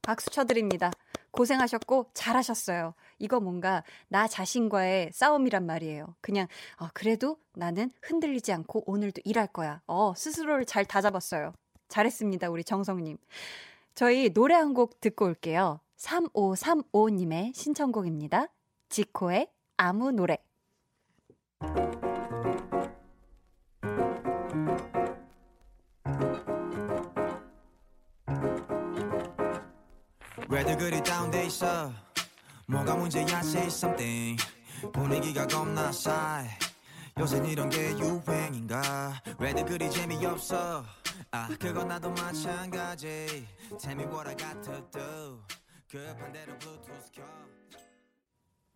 박수 0.00 0.30
쳐드립니다. 0.30 0.90
고생하셨고 1.32 2.12
잘하셨어요. 2.14 2.94
이거 3.24 3.40
뭔가 3.40 3.82
나 4.08 4.28
자신과의 4.28 5.10
싸움이란 5.12 5.64
말이에요. 5.66 6.14
그냥 6.20 6.46
어, 6.78 6.88
그래도 6.92 7.38
나는 7.54 7.90
흔들리지 8.02 8.52
않고 8.52 8.84
오늘도 8.86 9.22
일할 9.24 9.46
거야. 9.48 9.80
어, 9.86 10.12
스스로를 10.14 10.66
잘 10.66 10.84
다잡았어요. 10.84 11.54
잘했습니다. 11.88 12.50
우리 12.50 12.64
정성님. 12.64 13.16
저희 13.94 14.32
노래 14.32 14.54
한 14.54 14.74
곡 14.74 15.00
듣고 15.00 15.24
올게요. 15.26 15.80
3535님의 15.98 17.54
신청곡입니다. 17.54 18.48
지코의 18.90 19.48
아무 19.76 20.10
노래. 20.12 20.36
왜들 30.48 30.76
그리 30.78 31.02
다운돼 31.02 31.46
있어 31.46 31.90
뭐가 32.66 32.96
문제야 32.96 33.40
say 33.40 33.66
something. 33.66 34.42
분위기가 34.92 35.46
겁나 35.46 35.92
싸해. 35.92 36.48
요새 37.18 37.40
이런 37.46 37.68
게 37.68 37.90
유행인가? 37.98 39.22
왜들 39.38 39.64
그리 39.64 39.90
재미없어? 39.90 40.82
아 41.30 41.48
그건 41.60 41.88
나도 41.88 42.10
마찬가지. 42.10 43.46
Tell 43.78 43.98
me 44.00 44.04
what 44.12 44.28
I 44.28 44.36
got 44.36 44.60
to 44.62 44.82
do 44.90 45.40
급한 45.90 46.32
대로 46.32 46.58
블루투스 46.58 47.12
켜. 47.12 47.22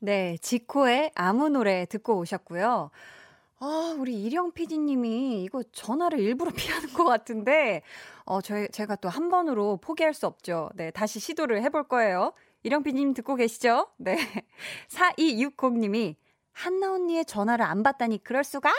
네, 0.00 0.36
지코의 0.40 1.10
아무 1.16 1.48
노래 1.48 1.84
듣고 1.86 2.18
오셨고요. 2.18 2.90
아, 3.60 3.96
우리 3.98 4.22
이령 4.22 4.52
PD님이 4.52 5.42
이거 5.42 5.64
전화를 5.72 6.20
일부러 6.20 6.52
피하는 6.54 6.92
것 6.94 7.02
같은데, 7.04 7.82
어, 8.24 8.40
저, 8.40 8.68
제가 8.68 8.94
또 8.96 9.08
한 9.08 9.28
번으로 9.30 9.78
포기할 9.78 10.14
수 10.14 10.28
없죠. 10.28 10.70
네, 10.76 10.92
다시 10.92 11.18
시도를 11.18 11.62
해볼 11.64 11.88
거예요. 11.88 12.32
PD님 12.62 13.14
듣고 13.14 13.34
계시죠? 13.36 13.88
네. 13.98 14.16
4260님이 14.88 16.16
한나 16.52 16.92
언니의 16.92 17.24
전화를 17.24 17.64
안 17.64 17.82
받다니 17.82 18.22
그럴 18.24 18.44
수가? 18.44 18.72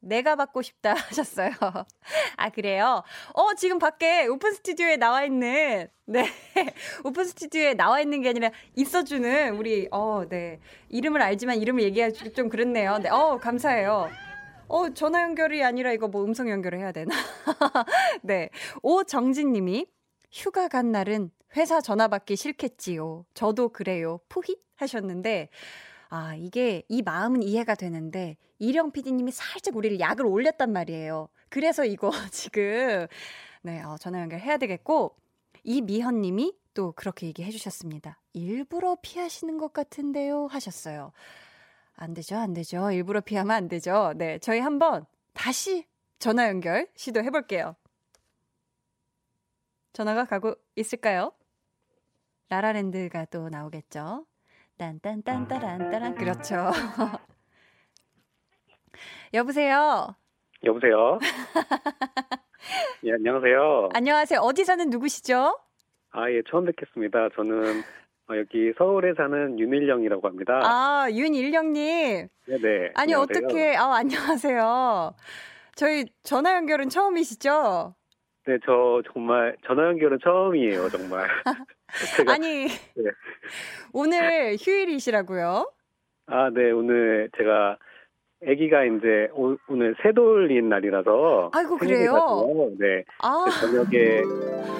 내가 0.00 0.36
받고 0.36 0.62
싶다 0.62 0.94
하셨어요. 1.08 1.50
아, 2.36 2.50
그래요? 2.50 3.02
어, 3.34 3.54
지금 3.54 3.78
밖에 3.78 4.26
오픈 4.26 4.52
스튜디오에 4.52 4.96
나와 4.96 5.24
있는, 5.24 5.88
네. 6.04 6.26
오픈 7.04 7.24
스튜디오에 7.24 7.74
나와 7.74 8.00
있는 8.00 8.22
게 8.22 8.28
아니라 8.30 8.50
있어주는 8.74 9.56
우리, 9.56 9.88
어, 9.90 10.24
네. 10.28 10.60
이름을 10.88 11.20
알지만 11.20 11.56
이름을 11.56 11.82
얘기하기 11.82 12.32
좀 12.32 12.48
그렇네요. 12.48 12.98
네. 12.98 13.08
어, 13.08 13.38
감사해요. 13.38 14.08
어, 14.68 14.88
전화 14.94 15.22
연결이 15.22 15.62
아니라 15.62 15.92
이거 15.92 16.08
뭐 16.08 16.24
음성 16.24 16.48
연결을 16.48 16.78
해야 16.78 16.92
되나? 16.92 17.14
네. 18.22 18.50
오정진 18.82 19.52
님이 19.52 19.86
휴가 20.32 20.68
간 20.68 20.92
날은 20.92 21.30
회사 21.56 21.80
전화 21.80 22.08
받기 22.08 22.36
싫겠지요. 22.36 23.24
저도 23.34 23.70
그래요. 23.70 24.20
푸힛 24.28 24.58
하셨는데, 24.76 25.48
아, 26.08 26.34
이게 26.36 26.82
이 26.88 27.02
마음은 27.02 27.42
이해가 27.42 27.74
되는데 27.74 28.36
이령 28.58 28.92
PD님이 28.92 29.32
살짝 29.32 29.76
우리를 29.76 29.98
약을 30.00 30.24
올렸단 30.26 30.72
말이에요. 30.72 31.28
그래서 31.48 31.84
이거 31.84 32.10
지금 32.30 33.06
네, 33.62 33.82
어, 33.82 33.96
전화 33.98 34.20
연결해야 34.20 34.56
되겠고 34.58 35.16
이미현 35.64 36.20
님이 36.20 36.56
또 36.74 36.92
그렇게 36.92 37.26
얘기해 37.26 37.50
주셨습니다. 37.50 38.20
일부러 38.32 38.96
피하시는 39.02 39.58
것 39.58 39.72
같은데요 39.72 40.46
하셨어요. 40.46 41.12
안 41.94 42.14
되죠. 42.14 42.36
안 42.36 42.52
되죠. 42.52 42.90
일부러 42.90 43.20
피하면 43.20 43.56
안 43.56 43.68
되죠. 43.68 44.12
네, 44.16 44.38
저희 44.38 44.60
한번 44.60 45.06
다시 45.32 45.86
전화 46.18 46.46
연결 46.48 46.86
시도해 46.96 47.30
볼게요. 47.30 47.74
전화가 49.92 50.26
가고 50.26 50.54
있을까요? 50.76 51.32
라라랜드가 52.48 53.26
또 53.26 53.48
나오겠죠. 53.48 54.24
딴딴딴따란따란 54.78 56.14
그렇죠. 56.14 56.70
여보세요. 59.34 60.14
여보세요. 60.64 61.18
예, 63.04 63.12
안녕하세요. 63.12 63.90
안녕하세요. 63.94 64.40
어디 64.40 64.64
사는 64.64 64.88
누구시죠? 64.90 65.58
아, 66.10 66.30
예, 66.30 66.42
처음 66.48 66.66
뵙겠습니다. 66.66 67.28
저는 67.34 67.82
어, 68.28 68.36
여기 68.36 68.72
서울에 68.78 69.14
사는 69.16 69.58
윤일령이라고 69.58 70.26
합니다. 70.26 70.60
아, 70.62 71.08
윤일령님. 71.10 72.28
네네. 72.46 72.92
아니, 72.94 73.14
안녕하세요. 73.14 73.18
어떻게, 73.18 73.76
아, 73.76 73.94
안녕하세요. 73.96 75.14
저희 75.74 76.06
전화 76.22 76.54
연결은 76.54 76.88
처음이시죠? 76.88 77.94
네, 78.46 78.58
저 78.64 79.02
정말 79.12 79.56
전화 79.66 79.86
연결은 79.88 80.18
처음이에요, 80.22 80.88
정말. 80.88 81.26
제가, 82.16 82.34
아니, 82.34 82.66
네. 82.68 83.10
오늘 83.92 84.56
휴일이시라고요? 84.56 85.72
아, 86.26 86.50
네, 86.50 86.70
오늘 86.70 87.28
제가 87.36 87.76
아기가 88.44 88.84
이제 88.84 89.28
오, 89.32 89.56
늘 89.74 89.94
새돌린 90.02 90.68
날이라서 90.68 91.50
아이고 91.54 91.78
그래요? 91.78 92.46
네. 92.78 93.02
아. 93.22 93.46
저녁에 93.60 94.20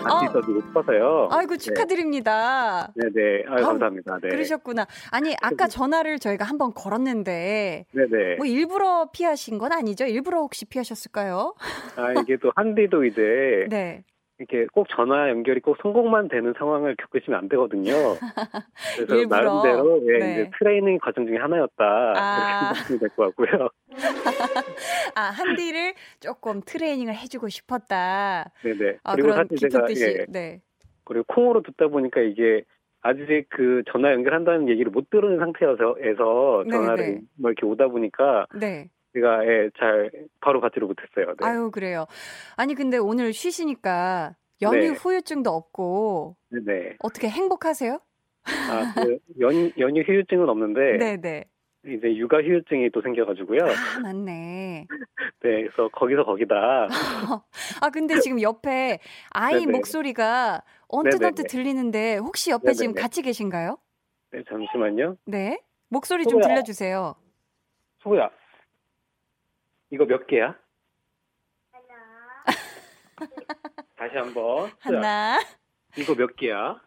같이 0.02 0.26
있어주고 0.26 0.60
아. 0.60 0.66
싶어서요. 0.66 1.28
아이고 1.30 1.54
네. 1.54 1.58
축하드립니다. 1.58 2.92
네, 2.94 3.08
네. 3.14 3.42
아유, 3.48 3.64
감사합니다. 3.64 4.18
네. 4.22 4.28
그러셨구나. 4.28 4.86
아니 5.10 5.34
아까 5.40 5.68
전화를 5.68 6.18
저희가 6.18 6.44
한번 6.44 6.74
걸었는데 6.74 7.86
네, 7.90 8.06
네. 8.10 8.36
뭐 8.36 8.44
일부러 8.44 9.08
피하신 9.10 9.56
건 9.58 9.72
아니죠? 9.72 10.04
일부러 10.04 10.40
혹시 10.40 10.66
피하셨을까요? 10.66 11.54
아 11.96 12.12
이게 12.20 12.36
또 12.36 12.52
한디도 12.54 13.04
이제 13.06 13.66
네. 13.70 14.04
이렇게 14.38 14.66
꼭 14.72 14.86
전화 14.90 15.30
연결이 15.30 15.60
꼭 15.60 15.76
성공만 15.80 16.28
되는 16.28 16.52
상황을 16.58 16.96
겪으시면 16.96 17.38
안 17.38 17.48
되거든요. 17.48 17.92
그래서 18.96 19.16
일부러. 19.16 19.40
나름대로 19.40 20.02
예, 20.12 20.18
네. 20.18 20.32
이제 20.32 20.50
트레이닝 20.58 20.98
과정 21.00 21.26
중에 21.26 21.36
하나였다 21.38 21.84
아. 22.16 22.36
이렇게 22.36 22.50
생각하시면 22.60 22.98
될 23.00 23.08
것 23.10 23.24
같고요. 23.36 23.68
아 25.14 25.20
한디를 25.30 25.94
조금 26.20 26.60
트레이닝을 26.64 27.14
해주고 27.14 27.48
싶었다. 27.48 28.50
네네. 28.62 28.98
아, 29.04 29.14
그리고 29.14 29.32
사실 29.32 29.56
제가 29.56 29.86
예, 29.96 30.26
네. 30.28 30.60
그리고 31.04 31.24
콩으로 31.28 31.62
듣다 31.62 31.88
보니까 31.88 32.20
이게 32.20 32.62
아직 33.00 33.46
그 33.48 33.82
전화 33.90 34.12
연결한다는 34.12 34.68
얘기를 34.68 34.90
못 34.90 35.08
들은 35.10 35.38
상태여서 35.38 36.64
전화를 36.70 36.96
네네. 37.06 37.20
뭐 37.38 37.50
이렇게 37.52 37.64
오다 37.64 37.88
보니까 37.88 38.46
네. 38.58 38.90
제가 39.16 39.46
예, 39.46 39.70
잘 39.78 40.10
바로 40.40 40.60
받지를 40.60 40.86
못했어요. 40.86 41.34
네. 41.36 41.46
아유 41.46 41.70
그래요. 41.70 42.04
아니 42.56 42.74
근데 42.74 42.98
오늘 42.98 43.32
쉬시니까 43.32 44.36
연휴 44.60 44.78
네. 44.78 44.88
후유증도 44.90 45.48
없고 45.50 46.36
네. 46.50 46.96
어떻게 46.98 47.28
행복하세요? 47.28 47.98
아 48.44 48.92
그 48.94 49.18
연휴 49.40 50.02
후유증은 50.02 50.48
없는데 50.48 50.98
네네. 50.98 51.44
이제 51.86 52.16
육아 52.16 52.38
후유증이 52.38 52.90
또 52.90 53.00
생겨가지고요. 53.00 53.58
아 53.64 54.00
맞네. 54.00 54.86
네, 55.42 55.62
그래서 55.62 55.88
거기서 55.88 56.24
거기다. 56.24 56.54
아 57.80 57.90
근데 57.90 58.18
지금 58.20 58.42
옆에 58.42 58.98
아이 59.30 59.60
네네. 59.60 59.72
목소리가 59.72 60.62
언뜻 60.88 61.22
언뜻 61.24 61.44
들리는데 61.44 62.16
혹시 62.18 62.50
옆에 62.50 62.64
네네네. 62.66 62.74
지금 62.76 62.94
같이 62.94 63.22
계신가요? 63.22 63.78
네, 64.32 64.42
잠시만요. 64.48 65.16
네, 65.24 65.58
목소리 65.88 66.24
소야. 66.24 66.32
좀 66.32 66.40
들려주세요. 66.42 67.14
소야, 68.02 68.30
이거 69.96 70.04
몇 70.04 70.26
개야? 70.26 70.54
하나. 71.72 72.44
다시 73.96 74.14
한번. 74.18 74.70
하나. 74.78 75.38
이거 75.96 76.14
몇 76.14 76.36
개야? 76.36 76.78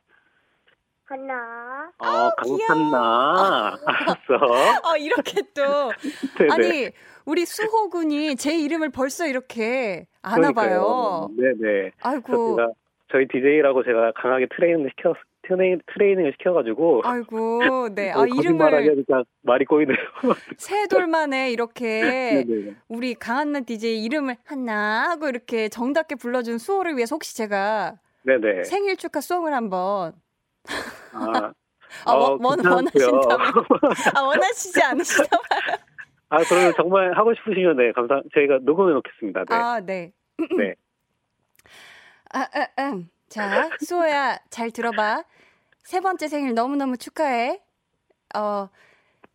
하나. 1.05 1.91
어, 1.97 2.05
아, 2.05 2.31
강산나. 2.37 3.79
알았어. 3.83 4.87
어, 4.87 4.95
이렇게 4.97 5.41
또. 5.55 5.91
아니, 6.53 6.91
우리 7.25 7.47
수호 7.47 7.89
군이 7.89 8.35
제 8.35 8.55
이름을 8.55 8.91
벌써 8.91 9.25
이렇게 9.25 10.05
아나 10.21 10.51
봐요. 10.51 11.29
네네. 11.35 11.93
아이고. 12.01 12.59
저희 13.11 13.27
DJ라고 13.27 13.83
제가 13.83 14.11
강하게 14.11 14.45
트레이닝을 14.55 14.91
시켰, 14.91 15.15
트레이닝, 15.49 15.79
트레이닝을 15.93 16.33
시켜가지고. 16.33 17.01
아이고, 17.03 17.89
네. 17.93 18.11
아, 18.11 18.25
이름을. 18.25 18.73
하니까 18.73 19.23
말이 19.41 19.65
꼬이네요. 19.65 19.97
세 20.57 20.87
돌만에 20.87 21.51
이렇게 21.51 22.45
우리 22.87 23.15
강한나 23.15 23.61
DJ 23.61 24.03
이름을 24.03 24.35
하나 24.45 25.09
하고 25.09 25.27
이렇게 25.27 25.69
정답게 25.69 26.15
불러준 26.15 26.57
수호를 26.59 26.95
위해서 26.95 27.15
혹시 27.15 27.35
제가 27.35 27.97
네네. 28.23 28.63
생일 28.63 28.97
축하 28.97 29.21
송을 29.21 29.53
한번. 29.53 30.13
아, 31.13 31.51
아 32.05 32.13
어, 32.13 32.37
원, 32.39 32.63
원하신다면. 32.65 33.19
아, 34.15 34.21
원하시지 34.21 34.81
않으시다봐요. 34.81 35.77
아, 36.29 36.43
그러면 36.47 36.73
정말 36.77 37.17
하고 37.17 37.33
싶으시면 37.33 37.77
네, 37.77 37.91
감사, 37.91 38.21
저희가 38.35 38.59
녹음해 38.61 38.93
놓겠습니다. 38.93 39.45
네. 39.45 39.55
아, 39.55 39.79
네. 39.79 40.11
네. 40.57 40.75
아, 42.31 42.41
아, 42.41 42.67
아. 42.77 43.01
자, 43.29 43.69
수호야, 43.79 44.39
잘 44.49 44.71
들어봐. 44.71 45.23
세 45.89 46.01
번째 46.01 46.27
생일 46.27 46.53
너무너무 46.53 46.97
축하해. 46.97 47.63
어, 48.35 48.69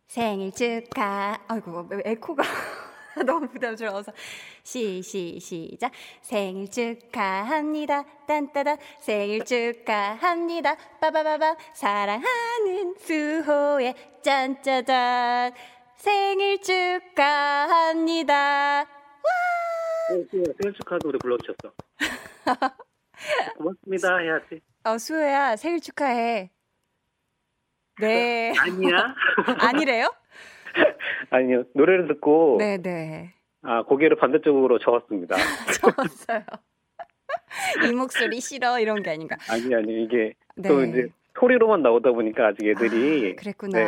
생일 0.07 0.53
축하. 0.53 1.37
아이고, 1.49 1.89
에코가 2.05 2.43
너무 3.27 3.49
부담스러워서. 3.49 4.13
시, 4.63 5.01
시, 5.01 5.37
시작. 5.37 5.91
생일 6.21 6.71
축하합니다. 6.71 8.05
딴따단. 8.25 8.77
생일 9.01 9.43
축하합니다. 9.43 10.77
빠바바바. 11.01 11.57
사랑하는 11.73 12.95
수호의 12.99 13.93
짠짜잔. 14.21 15.53
생일 15.97 16.61
축하합니다. 16.61 18.33
와! 18.79 18.85
네, 20.09 20.23
생일 20.31 20.73
축하 20.73 20.97
노래 20.99 21.17
불러주셨어. 21.17 21.73
고맙습니다 23.57 24.19
해야지. 24.19 24.61
어, 24.85 24.99
수호야, 24.99 25.55
생일 25.55 25.79
축하해. 25.81 26.51
네. 27.99 28.53
아니야? 28.61 29.15
아니래요? 29.59 30.13
아니요. 31.31 31.63
노래를 31.73 32.07
듣고. 32.07 32.57
네네. 32.59 32.81
네. 32.83 33.33
아, 33.63 33.81
고개를 33.81 34.17
반대쪽으로 34.17 34.77
저었습니다. 34.77 35.35
저었어요. 35.81 36.43
이 37.89 37.93
목소리 37.93 38.39
싫어 38.39 38.79
이런 38.79 39.01
게 39.01 39.09
아닌가? 39.09 39.37
아니 39.49 39.73
아니 39.73 40.03
이게 40.03 40.33
네. 40.55 40.69
또 40.69 40.83
이제 40.83 41.07
소리로만 41.39 41.81
나오다 41.81 42.11
보니까 42.11 42.47
아직 42.47 42.67
애들이 42.67 43.31
아, 43.31 43.41
그랬구나. 43.41 43.79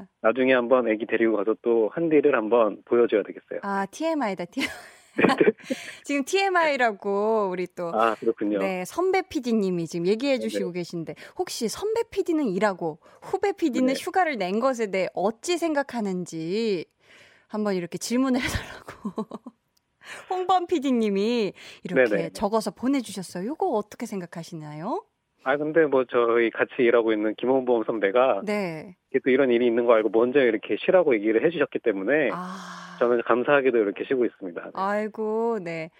네, 0.00 0.06
나중에 0.20 0.52
한번 0.52 0.86
애기 0.88 1.06
데리고 1.06 1.36
가서 1.36 1.56
또 1.62 1.88
한디를 1.94 2.34
한번 2.36 2.82
보여줘야 2.84 3.22
되겠어요. 3.22 3.60
아 3.62 3.86
TMI다 3.90 4.44
TMI. 4.46 4.68
지금 6.04 6.24
TMI라고 6.24 7.48
우리 7.50 7.66
또 7.74 7.90
아, 7.94 8.14
그렇군요. 8.16 8.58
네, 8.58 8.84
선배 8.84 9.22
PD님이 9.22 9.86
지금 9.86 10.06
얘기해 10.06 10.38
주시고 10.38 10.72
네. 10.72 10.80
계신데 10.80 11.14
혹시 11.38 11.68
선배 11.68 12.02
PD는 12.10 12.48
일하고 12.48 12.98
후배 13.20 13.52
PD는 13.52 13.94
네. 13.94 14.00
휴가를 14.00 14.36
낸 14.36 14.60
것에 14.60 14.90
대해 14.90 15.08
어찌 15.14 15.58
생각하는지 15.58 16.86
한번 17.48 17.74
이렇게 17.74 17.98
질문을 17.98 18.40
해달라고. 18.42 19.26
홍범 20.30 20.66
PD님이 20.66 21.52
이렇게 21.84 22.10
네네. 22.10 22.30
적어서 22.30 22.70
보내주셨어요. 22.70 23.52
이거 23.52 23.68
어떻게 23.68 24.06
생각하시나요? 24.06 25.04
아 25.44 25.56
근데 25.56 25.86
뭐 25.86 26.04
저희 26.04 26.50
같이 26.50 26.74
일하고 26.78 27.12
있는 27.12 27.34
김홍범 27.36 27.84
선배가 27.84 28.42
네. 28.44 28.96
또 29.24 29.30
이런 29.30 29.50
일이 29.50 29.66
있는 29.66 29.86
거 29.86 29.94
알고 29.94 30.10
먼저 30.10 30.40
이렇게 30.40 30.76
쉬라고 30.84 31.14
얘기를 31.14 31.44
해주셨기 31.44 31.80
때문에 31.80 32.30
아... 32.32 32.96
저는 32.98 33.22
감사하게도 33.22 33.76
이렇게 33.78 34.04
쉬고 34.04 34.24
있습니다. 34.24 34.62
네. 34.62 34.70
아이고 34.74 35.58
네. 35.62 35.90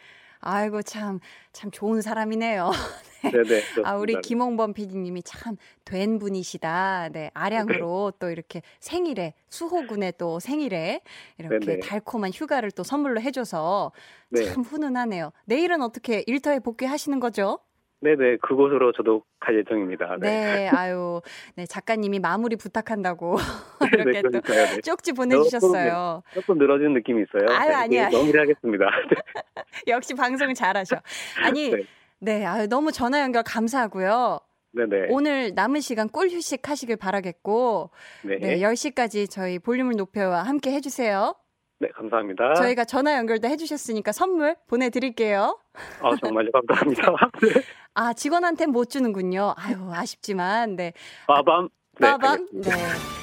아이고 0.40 0.82
참참 0.82 1.70
좋은 1.72 2.02
사람이네요. 2.02 2.70
네. 3.24 3.30
네네. 3.30 3.62
아 3.84 3.96
우리 3.96 4.20
김홍범 4.20 4.74
PD님이 4.74 5.22
참 5.22 5.56
된 5.84 6.18
분이시다. 6.18 7.10
네 7.12 7.30
아량으로 7.34 8.12
또 8.18 8.30
이렇게 8.30 8.62
생일에 8.80 9.34
수호군의 9.50 10.14
또 10.18 10.40
생일에 10.40 11.00
이렇게 11.38 11.58
네네. 11.58 11.80
달콤한 11.80 12.30
휴가를 12.32 12.70
또 12.70 12.82
선물로 12.82 13.20
해줘서 13.20 13.92
네. 14.30 14.44
참 14.44 14.62
훈훈하네요. 14.62 15.32
내일은 15.44 15.82
어떻게 15.82 16.24
일터에 16.26 16.60
복귀하시는 16.60 17.20
거죠? 17.20 17.58
네네, 18.02 18.38
그곳으로 18.42 18.92
저도 18.92 19.22
갈 19.38 19.56
예정입니다. 19.56 20.16
네, 20.20 20.28
네 20.28 20.68
아유, 20.68 21.20
네, 21.54 21.66
작가님이 21.66 22.18
마무리 22.18 22.56
부탁한다고 22.56 23.36
네, 23.80 23.88
이렇게 23.92 24.22
네, 24.22 24.22
또 24.22 24.40
네. 24.40 24.80
쪽지 24.80 25.12
보내주셨어요. 25.12 26.22
조금, 26.34 26.40
조금 26.40 26.58
늘어지는 26.58 26.94
느낌이 26.94 27.22
있어요. 27.22 27.56
아유, 27.56 27.68
네, 27.68 27.74
아니야. 27.74 28.10
마무리 28.10 28.36
하겠습니다. 28.36 28.86
역시 29.86 30.14
방송을 30.14 30.54
잘하셔. 30.54 30.96
아니, 31.44 31.70
네, 31.70 31.84
네 32.18 32.44
아유, 32.44 32.66
너무 32.66 32.90
전화 32.90 33.20
연결 33.20 33.44
감사하고요. 33.44 34.40
네네. 34.72 35.06
오늘 35.10 35.54
남은 35.54 35.80
시간 35.80 36.08
꿀 36.08 36.28
휴식 36.28 36.68
하시길 36.68 36.96
바라겠고, 36.96 37.90
네. 38.24 38.38
네, 38.38 38.58
10시까지 38.58 39.30
저희 39.30 39.60
볼륨을 39.60 39.94
높여와 39.96 40.42
함께 40.42 40.72
해주세요. 40.72 41.36
네, 41.82 41.88
감사합니다. 41.88 42.54
저희가 42.54 42.84
전화 42.84 43.16
연결도 43.16 43.48
해주셨으니까 43.48 44.12
선물 44.12 44.54
보내드릴게요. 44.68 45.58
아, 46.00 46.10
정말요? 46.22 46.52
감사합니다. 46.52 47.02
네. 47.42 47.62
아, 47.94 48.12
직원한테 48.12 48.66
못 48.66 48.88
주는군요. 48.88 49.54
아유, 49.56 49.90
아쉽지만, 49.92 50.76
네. 50.76 50.92
빠밤. 51.26 51.68
네, 51.98 52.06
빠밤. 52.06 52.46
네. 52.52 52.70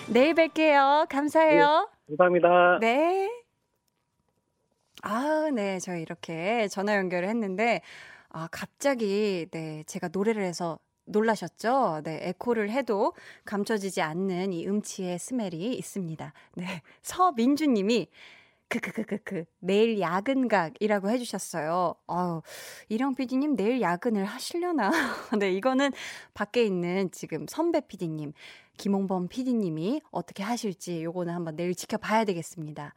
내일 0.10 0.34
뵐게요. 0.34 1.07
감사해요. 1.07 1.89
네, 2.07 2.16
감사합니다. 2.18 2.80
네. 2.82 3.32
아, 5.03 5.49
네. 5.55 5.80
저희 5.80 6.01
이렇게 6.01 6.68
전화 6.68 6.97
연결을 6.97 7.30
했는데, 7.30 7.82
아, 8.28 8.49
갑자기, 8.51 9.47
네. 9.51 9.84
제가 9.88 10.10
노래를 10.12 10.43
해서 10.43 10.80
놀라셨죠? 11.05 12.01
네, 12.03 12.20
에코를 12.28 12.70
해도 12.72 13.14
감춰지지 13.45 14.01
않는 14.01 14.51
이 14.51 14.68
음치의 14.68 15.18
스멜이 15.18 15.74
있습니다. 15.76 16.34
네, 16.55 16.82
서민주님이 17.01 18.10
크크크크크 18.70 19.45
내일 19.59 19.99
야근각이라고 19.99 21.09
해주셨어요. 21.09 21.95
아유 22.07 22.41
이령 22.88 23.15
PD님 23.15 23.55
내일 23.55 23.82
야근을 23.82 24.26
하시려나? 24.26 24.91
네 25.39 25.51
이거는 25.53 25.91
밖에 26.34 26.63
있는 26.63 27.11
지금 27.11 27.45
선배 27.47 27.82
PD님 27.82 28.34
김홍범 28.78 29.28
PD님이 29.28 30.01
어떻게 30.11 30.43
하실지 30.43 31.03
요거는 31.03 31.34
한번 31.34 31.55
내일 31.55 31.76
지켜봐야 31.76 32.24
되겠습니다. 32.26 32.93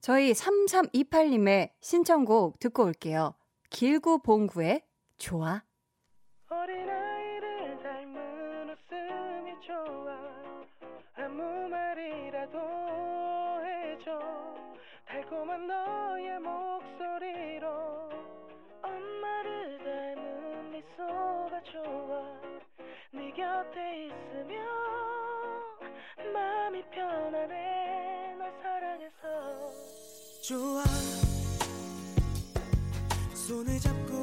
저희 0.00 0.32
3328님의 0.32 1.70
신청곡 1.80 2.60
듣고 2.60 2.84
올게요. 2.84 3.34
길구 3.70 4.20
봉구의 4.20 4.82
좋아. 5.18 5.62
어린아 6.48 7.05
좋아. 30.46 30.84
손을 33.34 33.80
잡고 33.80 34.15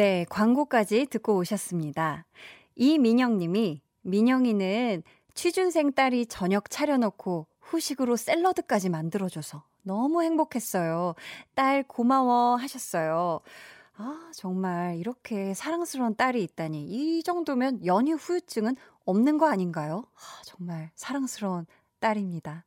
네, 0.00 0.24
광고까지 0.30 1.08
듣고 1.10 1.36
오셨습니다. 1.36 2.24
이민영 2.74 3.36
님이 3.36 3.82
민영이는 4.00 5.02
취준생 5.34 5.92
딸이 5.92 6.24
저녁 6.24 6.70
차려놓고 6.70 7.46
후식으로 7.60 8.16
샐러드까지 8.16 8.88
만들어줘서 8.88 9.62
너무 9.82 10.22
행복했어요. 10.22 11.16
딸 11.54 11.82
고마워 11.82 12.56
하셨어요. 12.56 13.40
아, 13.98 14.30
정말 14.32 14.96
이렇게 14.96 15.52
사랑스러운 15.52 16.16
딸이 16.16 16.42
있다니. 16.44 16.86
이 16.88 17.22
정도면 17.22 17.84
연휴 17.84 18.14
후유증은 18.14 18.76
없는 19.04 19.36
거 19.36 19.50
아닌가요? 19.50 20.06
아, 20.14 20.42
정말 20.46 20.90
사랑스러운 20.94 21.66
딸입니다. 21.98 22.64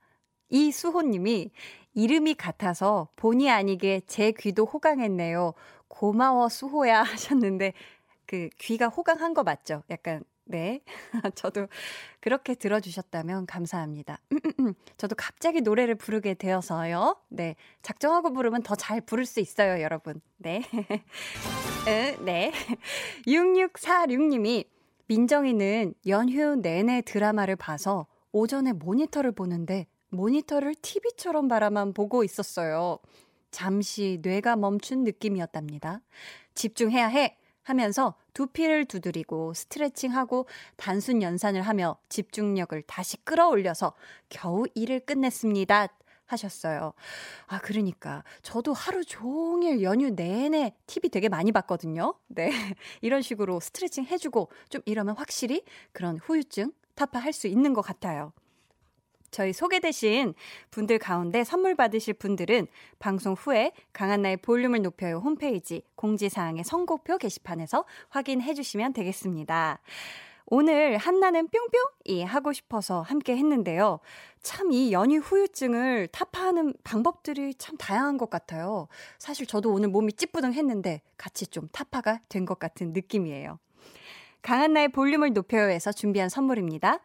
이수호님이 0.49 1.49
이름이 1.95 2.35
같아서 2.35 3.07
본의 3.15 3.49
아니게 3.49 4.01
제 4.05 4.31
귀도 4.37 4.65
호강했네요. 4.65 5.53
고마워 5.93 6.49
수호야 6.49 7.03
하셨는데 7.53 7.73
그 8.25 8.49
귀가 8.57 8.87
호강한 8.87 9.33
거 9.35 9.43
맞죠? 9.43 9.83
약간 9.91 10.23
네. 10.45 10.81
저도 11.35 11.67
그렇게 12.19 12.55
들어주셨다면 12.55 13.45
감사합니다. 13.45 14.19
저도 14.97 15.15
갑자기 15.15 15.61
노래를 15.61 15.95
부르게 15.95 16.33
되어서요. 16.33 17.15
네. 17.29 17.55
작정하고 17.83 18.33
부르면 18.33 18.63
더 18.63 18.75
잘 18.75 19.01
부를 19.01 19.25
수 19.25 19.39
있어요, 19.39 19.81
여러분. 19.81 20.19
네. 20.37 20.63
으, 21.87 22.23
네. 22.23 22.51
6646님이 23.27 24.65
민정이는 25.07 25.93
연휴 26.07 26.55
내내 26.55 27.01
드라마를 27.03 27.55
봐서 27.55 28.07
오전에 28.31 28.73
모니터를 28.73 29.31
보는데 29.31 29.85
모니터를 30.09 30.75
TV처럼 30.75 31.47
바라만 31.47 31.93
보고 31.93 32.23
있었어요. 32.23 32.97
잠시 33.53 34.19
뇌가 34.21 34.57
멈춘 34.57 35.03
느낌이었답니다. 35.05 36.01
집중해야 36.55 37.07
해! 37.07 37.37
하면서 37.61 38.15
두피를 38.33 38.83
두드리고 38.83 39.53
스트레칭하고 39.53 40.47
단순 40.75 41.21
연산을 41.21 41.61
하며 41.61 41.97
집중력을 42.09 42.81
다시 42.81 43.15
끌어올려서 43.23 43.93
겨우 44.27 44.65
일을 44.75 44.99
끝냈습니다. 44.99 45.87
하셨어요. 46.25 46.93
아, 47.47 47.59
그러니까. 47.59 48.23
저도 48.41 48.73
하루 48.73 49.05
종일 49.05 49.83
연휴 49.83 50.09
내내 50.09 50.75
TV 50.87 51.09
되게 51.09 51.29
많이 51.29 51.51
봤거든요. 51.51 52.15
네. 52.27 52.49
이런 53.01 53.21
식으로 53.21 53.59
스트레칭 53.59 54.05
해주고 54.05 54.49
좀 54.69 54.81
이러면 54.85 55.15
확실히 55.15 55.63
그런 55.91 56.17
후유증 56.17 56.71
타파할 56.95 57.33
수 57.33 57.47
있는 57.47 57.73
것 57.73 57.81
같아요. 57.81 58.33
저희 59.33 59.51
소개되신 59.51 60.35
분들 60.71 60.99
가운데 60.99 61.43
선물 61.43 61.75
받으실 61.75 62.13
분들은 62.13 62.67
방송 62.99 63.33
후에 63.33 63.71
강한나의 63.91 64.37
볼륨을 64.37 64.83
높여요 64.83 65.17
홈페이지 65.17 65.81
공지사항의 65.95 66.63
선곡표 66.63 67.17
게시판에서 67.17 67.83
확인해 68.09 68.53
주시면 68.53 68.93
되겠습니다. 68.93 69.79
오늘 70.45 70.97
한나는 70.97 71.47
뿅뿅이 71.47 72.23
하고 72.25 72.53
싶어서 72.53 73.01
함께 73.01 73.35
했는데요. 73.35 73.99
참 74.43 74.71
이 74.71 74.91
연휴 74.91 75.17
후유증을 75.19 76.09
타파하는 76.11 76.75
방법들이 76.83 77.55
참 77.55 77.75
다양한 77.77 78.17
것 78.17 78.29
같아요. 78.29 78.87
사실 79.17 79.47
저도 79.47 79.71
오늘 79.73 79.89
몸이 79.89 80.13
찌뿌둥했는데 80.13 81.01
같이 81.17 81.47
좀 81.47 81.67
타파가 81.71 82.19
된 82.29 82.45
것 82.45 82.59
같은 82.59 82.93
느낌이에요. 82.93 83.57
강한나의 84.43 84.89
볼륨을 84.89 85.33
높여요에서 85.33 85.91
준비한 85.93 86.29
선물입니다. 86.29 86.99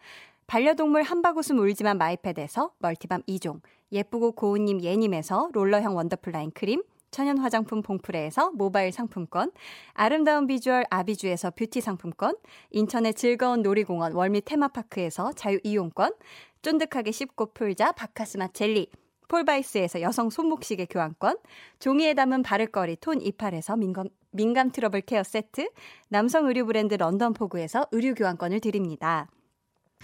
반려동물 0.48 1.02
한바구음 1.02 1.58
울지만 1.58 1.98
마이패드에서 1.98 2.72
멀티밤 2.78 3.20
2종, 3.24 3.60
예쁘고 3.92 4.32
고운님 4.32 4.80
예님에서 4.82 5.50
롤러형 5.52 5.94
원더풀 5.94 6.32
라인 6.32 6.50
크림, 6.52 6.82
천연 7.10 7.36
화장품 7.36 7.82
봉프레에서 7.82 8.52
모바일 8.52 8.90
상품권, 8.90 9.52
아름다운 9.92 10.46
비주얼 10.46 10.86
아비주에서 10.88 11.50
뷰티 11.50 11.82
상품권, 11.82 12.34
인천의 12.70 13.12
즐거운 13.12 13.60
놀이공원 13.60 14.14
월미 14.14 14.40
테마파크에서 14.40 15.32
자유 15.32 15.58
이용권, 15.62 16.14
쫀득하게 16.62 17.12
씹고 17.12 17.52
풀자 17.52 17.92
바카스마 17.92 18.48
젤리, 18.48 18.90
폴바이스에서 19.28 20.00
여성 20.00 20.30
손목시계 20.30 20.86
교환권, 20.86 21.36
종이에 21.78 22.14
담은 22.14 22.42
바를거리 22.42 22.96
톤 23.02 23.20
이팔에서 23.20 23.76
민감, 23.76 24.08
민감 24.30 24.70
트러블 24.70 25.02
케어 25.02 25.22
세트, 25.22 25.68
남성 26.08 26.46
의류 26.46 26.64
브랜드 26.64 26.94
런던 26.94 27.34
포구에서 27.34 27.86
의류 27.92 28.14
교환권을 28.14 28.60
드립니다. 28.60 29.28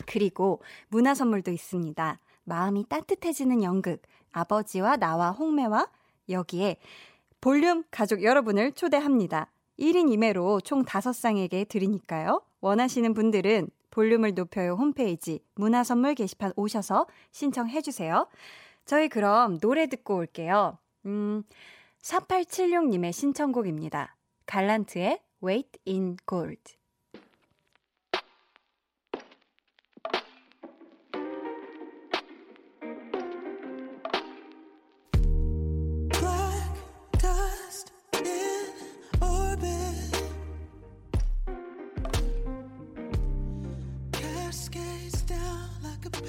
그리고 0.07 0.63
문화 0.89 1.15
선물도 1.15 1.51
있습니다. 1.51 2.19
마음이 2.45 2.87
따뜻해지는 2.89 3.63
연극, 3.63 4.03
아버지와 4.33 4.97
나와 4.97 5.31
홍매와 5.31 5.89
여기에 6.29 6.77
볼륨 7.41 7.85
가족 7.91 8.23
여러분을 8.23 8.73
초대합니다. 8.73 9.51
1인 9.79 10.07
2매로 10.17 10.65
총 10.65 10.85
5쌍에게 10.85 11.69
드리니까요. 11.69 12.43
원하시는 12.61 13.13
분들은 13.15 13.69
볼륨을 13.91 14.35
높여요 14.35 14.75
홈페이지 14.75 15.41
문화 15.55 15.85
선물 15.85 16.15
게시판 16.15 16.53
오셔서 16.57 17.07
신청해 17.31 17.83
주세요. 17.83 18.27
저희 18.85 19.09
그럼 19.09 19.59
노래 19.59 19.87
듣고 19.87 20.17
올게요. 20.17 20.79
음, 21.07 21.45
4876님의 22.03 23.13
신청곡입니다. 23.13 24.17
갈란트의 24.47 25.21
Wait 25.43 25.79
in 25.87 26.17
Gold. 26.27 26.77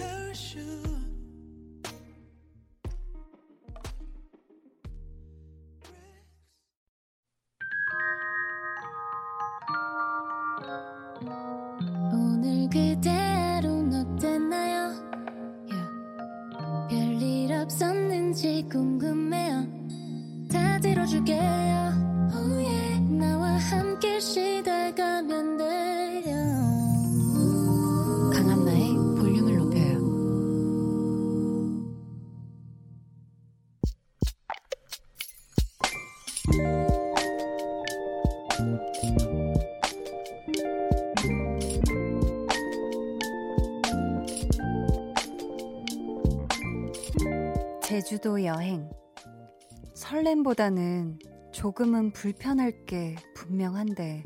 parachute. 0.06 0.95
제주도 48.26 48.44
여행. 48.44 48.90
설렘보다는 49.94 51.20
조금은 51.54 52.12
불편할 52.12 52.86
게 52.86 53.16
분명한데, 53.36 54.26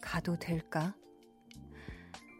가도 0.00 0.40
될까? 0.40 0.96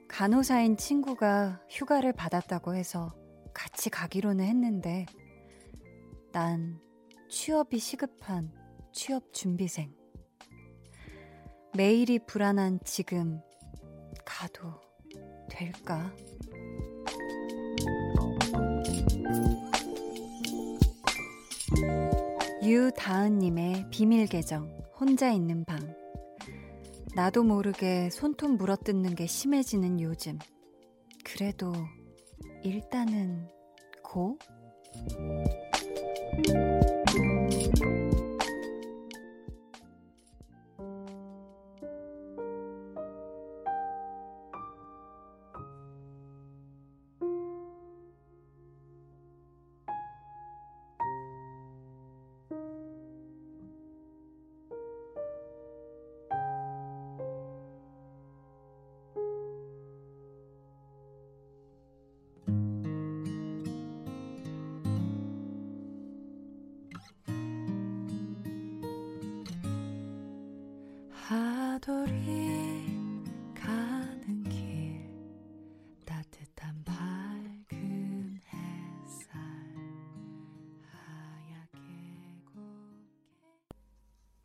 간호사인 0.09 0.77
친구가 0.77 1.63
휴가를 1.71 2.13
받았다고 2.13 2.75
해서 2.75 3.15
같이 3.55 3.91
가기로는 3.91 4.45
했는데, 4.45 5.07
난 6.33 6.81
취업이 7.31 7.79
시급한 7.79 8.53
취업 8.93 9.33
준비생. 9.33 9.95
매일이 11.77 12.19
불안한 12.27 12.81
지금, 12.85 13.41
가도 14.25 14.81
될까? 15.49 16.13
유다은님의 22.63 23.87
비밀 23.91 24.27
계정, 24.27 24.69
혼자 24.99 25.31
있는 25.31 25.65
방. 25.65 25.79
나도 27.15 27.43
모르게 27.43 28.09
손톱 28.11 28.53
물어뜯는 28.53 29.15
게 29.15 29.27
심해지는 29.27 30.01
요즘. 30.01 30.39
그래도 31.25 31.73
일단은 32.63 33.49
고? 34.03 34.39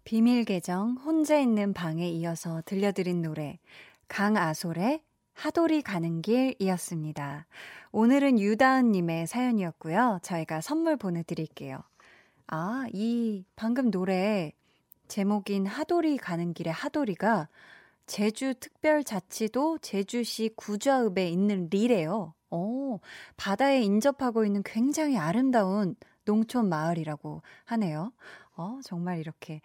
비밀 0.07 0.45
계정 0.45 0.95
혼자 1.03 1.37
있는 1.37 1.73
방에 1.73 2.07
이어서 2.07 2.61
들려드린 2.65 3.21
노래 3.21 3.59
강아솔의 4.07 5.01
하돌이 5.33 5.81
가는 5.81 6.21
길이었습니다. 6.21 7.45
오늘은 7.91 8.39
유다은 8.39 8.93
님의 8.93 9.27
사연이었고요. 9.27 10.19
저희가 10.21 10.61
선물 10.61 10.95
보내 10.95 11.23
드릴게요. 11.23 11.83
아, 12.47 12.85
이 12.93 13.43
방금 13.57 13.91
노래 13.91 14.53
제목인 15.09 15.65
하돌이 15.65 16.15
가는 16.19 16.53
길의 16.53 16.71
하돌이가 16.71 17.49
제주 18.05 18.53
특별자치도 18.61 19.79
제주시 19.79 20.51
구좌읍에 20.55 21.27
있는 21.27 21.67
리래요. 21.69 22.33
오, 22.49 23.01
바다에 23.35 23.81
인접하고 23.81 24.45
있는 24.45 24.63
굉장히 24.63 25.17
아름다운 25.17 25.97
농촌 26.23 26.69
마을이라고 26.69 27.41
하네요. 27.65 28.13
어, 28.55 28.79
정말 28.83 29.19
이렇게 29.19 29.61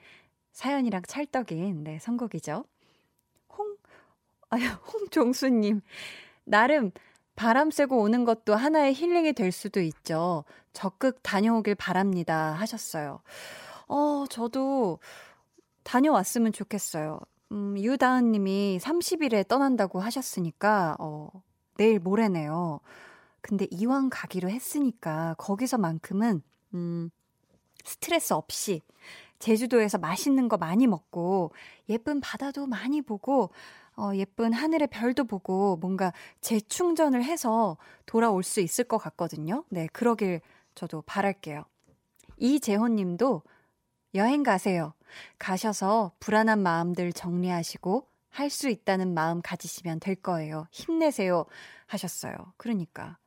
사연이랑 0.52 1.02
찰떡인, 1.06 1.84
네, 1.84 1.98
선곡이죠. 1.98 2.64
홍, 3.56 3.76
아유, 4.50 4.62
홍종수 4.92 5.48
님. 5.48 5.80
나름 6.44 6.92
바람 7.34 7.70
쐬고 7.70 8.00
오는 8.00 8.24
것도 8.24 8.54
하나의 8.54 8.94
힐링이 8.94 9.32
될 9.32 9.52
수도 9.52 9.80
있죠. 9.80 10.44
적극 10.72 11.22
다녀오길 11.22 11.74
바랍니다. 11.74 12.52
하셨어요. 12.52 13.20
어, 13.88 14.24
저도 14.28 14.98
다녀왔으면 15.82 16.52
좋겠어요. 16.52 17.18
음, 17.52 17.76
유다은 17.78 18.32
님이 18.32 18.78
30일에 18.80 19.46
떠난다고 19.48 20.00
하셨으니까, 20.00 20.96
어, 20.98 21.30
내일 21.76 21.98
모레네요. 21.98 22.80
근데 23.40 23.66
이왕 23.70 24.08
가기로 24.10 24.48
했으니까 24.50 25.34
거기서만큼은, 25.38 26.42
음, 26.74 27.10
스트레스 27.84 28.32
없이 28.32 28.82
제주도에서 29.42 29.98
맛있는 29.98 30.48
거 30.48 30.56
많이 30.56 30.86
먹고 30.86 31.52
예쁜 31.88 32.20
바다도 32.20 32.68
많이 32.68 33.02
보고 33.02 33.50
어, 33.96 34.12
예쁜 34.14 34.52
하늘의 34.52 34.86
별도 34.88 35.24
보고 35.24 35.76
뭔가 35.76 36.12
재충전을 36.40 37.24
해서 37.24 37.76
돌아올 38.06 38.44
수 38.44 38.60
있을 38.60 38.84
것 38.84 38.98
같거든요. 38.98 39.64
네, 39.68 39.88
그러길 39.92 40.40
저도 40.76 41.02
바랄게요. 41.02 41.64
이재호 42.38 42.86
님도 42.88 43.42
여행 44.14 44.44
가세요. 44.44 44.94
가셔서 45.38 46.12
불안한 46.20 46.62
마음들 46.62 47.12
정리하시고 47.12 48.06
할 48.30 48.48
수 48.48 48.70
있다는 48.70 49.12
마음 49.12 49.42
가지시면 49.42 49.98
될 50.00 50.14
거예요. 50.14 50.66
힘내세요. 50.70 51.46
하셨어요. 51.86 52.34
그러니까. 52.56 53.18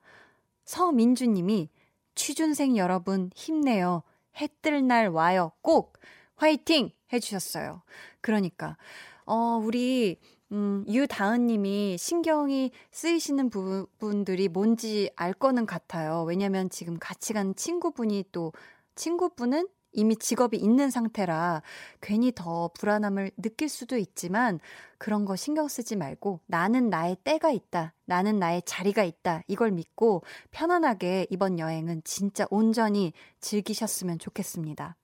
서민주 0.63 1.27
님이 1.27 1.69
취준생 2.15 2.77
여러분 2.77 3.29
힘내요. 3.35 4.01
해 4.41 4.47
뜰 4.61 4.85
날 4.87 5.07
와요. 5.09 5.51
꼭 5.61 5.97
화이팅 6.35 6.91
해주셨어요. 7.13 7.81
그러니까 8.21 8.77
어 9.25 9.59
우리 9.63 10.17
음, 10.51 10.85
유다은 10.87 11.47
님이 11.47 11.97
신경이 11.97 12.71
쓰이시는 12.91 13.49
부분들이 13.49 14.47
뭔지 14.47 15.09
알 15.15 15.33
거는 15.33 15.65
같아요. 15.65 16.23
왜냐면 16.23 16.69
지금 16.69 16.97
같이 16.99 17.33
간 17.33 17.55
친구분이 17.55 18.25
또 18.31 18.53
친구분은 18.95 19.67
이미 19.95 20.15
직업이 20.15 20.57
있는 20.57 20.89
상태라 20.89 21.61
괜히 22.01 22.31
더 22.33 22.69
불안함을 22.77 23.31
느낄 23.37 23.69
수도 23.69 23.97
있지만 23.97 24.59
그런 24.97 25.25
거 25.25 25.35
신경 25.35 25.67
쓰지 25.67 25.95
말고 25.95 26.41
나는 26.45 26.89
나의 26.89 27.17
때가 27.23 27.51
있다. 27.51 27.93
나는 28.05 28.39
나의 28.39 28.61
자리가 28.65 29.03
있다. 29.03 29.43
이걸 29.47 29.71
믿고 29.71 30.23
편안하게 30.51 31.27
이번 31.29 31.59
여행은 31.59 32.01
진짜 32.03 32.45
온전히 32.49 33.13
즐기셨으면 33.39 34.19
좋겠습니다. 34.19 34.95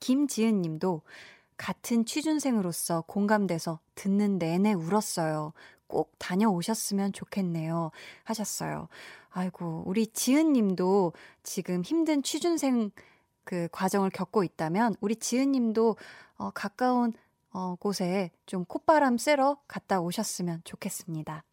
김지은 0.00 0.60
님도 0.60 1.02
같은 1.56 2.04
취준생으로서 2.04 3.02
공감돼서 3.06 3.80
듣는 3.94 4.38
내내 4.38 4.72
울었어요. 4.72 5.52
꼭 5.86 6.12
다녀오셨으면 6.18 7.12
좋겠네요. 7.12 7.90
하셨어요. 8.24 8.88
아이고, 9.30 9.82
우리 9.86 10.06
지은 10.06 10.52
님도 10.52 11.12
지금 11.42 11.82
힘든 11.82 12.22
취준생 12.22 12.90
그 13.44 13.68
과정을 13.70 14.10
겪고 14.10 14.44
있다면 14.44 14.96
우리 15.00 15.16
지은 15.16 15.52
님도 15.52 15.96
어, 16.36 16.50
가까운 16.50 17.12
어, 17.52 17.76
곳에 17.78 18.30
좀 18.46 18.64
콧바람 18.64 19.16
쐬러 19.16 19.58
갔다 19.68 20.00
오셨으면 20.00 20.62
좋겠습니다. 20.64 21.44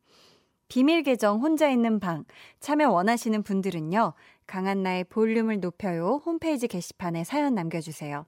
비밀 0.67 1.03
계정 1.03 1.41
혼자 1.41 1.69
있는 1.69 1.99
방 1.99 2.25
참여 2.59 2.89
원하시는 2.89 3.43
분들은요. 3.43 4.13
강한나의 4.47 5.03
볼륨을 5.05 5.59
높여요 5.59 6.21
홈페이지 6.25 6.67
게시판에 6.67 7.23
사연 7.23 7.55
남겨주세요. 7.55 8.25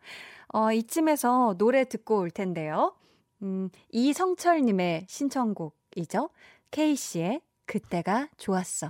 어, 0.53 0.71
이쯤에서 0.71 1.55
노래 1.57 1.83
듣고 1.83 2.19
올 2.19 2.29
텐데요. 2.29 2.95
음, 3.41 3.69
이성철님의 3.91 5.05
신청곡이죠. 5.07 6.29
케이 6.69 6.95
씨의 6.95 7.41
그때가 7.65 8.29
좋았어. 8.37 8.89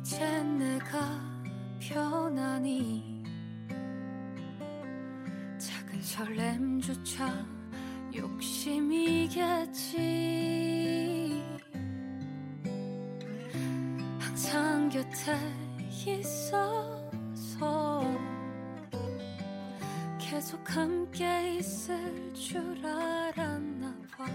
이제 0.00 0.42
내가 0.42 1.25
편하니 1.88 3.22
작은 5.56 6.02
설렘조차 6.02 7.32
욕심이겠지 8.12 9.54
항상 14.18 14.88
곁에 14.88 15.38
있어서 16.08 18.02
계속 20.18 20.58
함께 20.68 21.58
있을 21.58 22.34
줄 22.34 22.84
알았나 22.84 23.94
봐. 24.10 24.26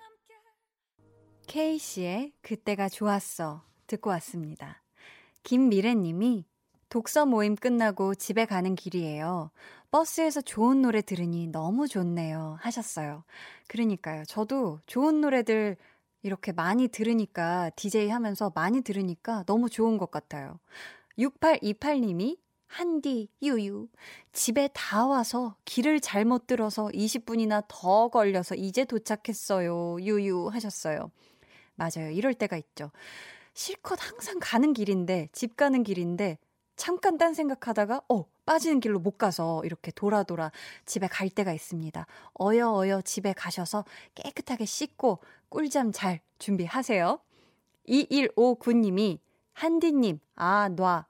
함께 0.00 0.34
K씨의 1.46 2.32
그때가 2.40 2.88
좋았어 2.88 3.62
듣고 3.86 4.08
왔습니다. 4.10 4.82
김미래 5.42 5.94
님이 5.94 6.46
독서 6.88 7.26
모임 7.26 7.56
끝나고 7.56 8.14
집에 8.14 8.46
가는 8.46 8.74
길이에요. 8.74 9.50
버스에서 9.90 10.40
좋은 10.40 10.80
노래 10.80 11.02
들으니 11.02 11.46
너무 11.46 11.86
좋네요. 11.86 12.56
하셨어요. 12.60 13.24
그러니까요. 13.68 14.24
저도 14.24 14.80
좋은 14.86 15.20
노래들 15.20 15.76
이렇게 16.22 16.52
많이 16.52 16.88
들으니까, 16.88 17.70
DJ 17.76 18.08
하면서 18.08 18.50
많이 18.54 18.80
들으니까 18.80 19.44
너무 19.44 19.68
좋은 19.68 19.98
것 19.98 20.10
같아요. 20.10 20.58
6828님이 21.18 22.38
한디, 22.70 23.28
유유. 23.42 23.88
집에 24.32 24.68
다 24.72 25.04
와서 25.06 25.56
길을 25.64 25.98
잘못 26.00 26.46
들어서 26.46 26.86
20분이나 26.86 27.64
더 27.66 28.08
걸려서 28.08 28.54
이제 28.54 28.84
도착했어요. 28.84 29.96
유유 30.00 30.46
하셨어요. 30.52 31.10
맞아요. 31.74 32.10
이럴 32.12 32.32
때가 32.32 32.56
있죠. 32.56 32.92
실컷 33.54 33.98
항상 34.00 34.38
가는 34.40 34.72
길인데, 34.72 35.28
집 35.32 35.56
가는 35.56 35.82
길인데, 35.82 36.38
잠깐 36.76 37.18
딴 37.18 37.34
생각하다가 37.34 38.02
어 38.08 38.24
빠지는 38.46 38.80
길로 38.80 39.00
못 39.00 39.18
가서 39.18 39.62
이렇게 39.64 39.90
돌아 39.90 40.22
돌아 40.22 40.50
집에 40.86 41.08
갈 41.08 41.28
때가 41.28 41.52
있습니다. 41.52 42.06
어여 42.40 42.72
어여 42.72 43.02
집에 43.02 43.34
가셔서 43.34 43.84
깨끗하게 44.14 44.64
씻고 44.64 45.18
꿀잠 45.50 45.92
잘 45.92 46.20
준비하세요. 46.38 47.18
2159님이 47.88 49.18
한디님 49.52 50.20
아 50.36 50.68
놔 50.70 51.04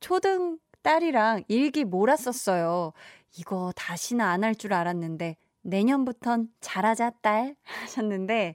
초등 0.00 0.58
딸이랑 0.84 1.44
일기 1.48 1.84
몰았었어요. 1.84 2.92
이거 3.38 3.72
다시는 3.76 4.24
안 4.24 4.44
할 4.44 4.54
줄 4.54 4.72
알았는데 4.74 5.36
내년부턴 5.62 6.48
잘하자 6.60 7.10
딸 7.22 7.56
하셨는데 7.64 8.54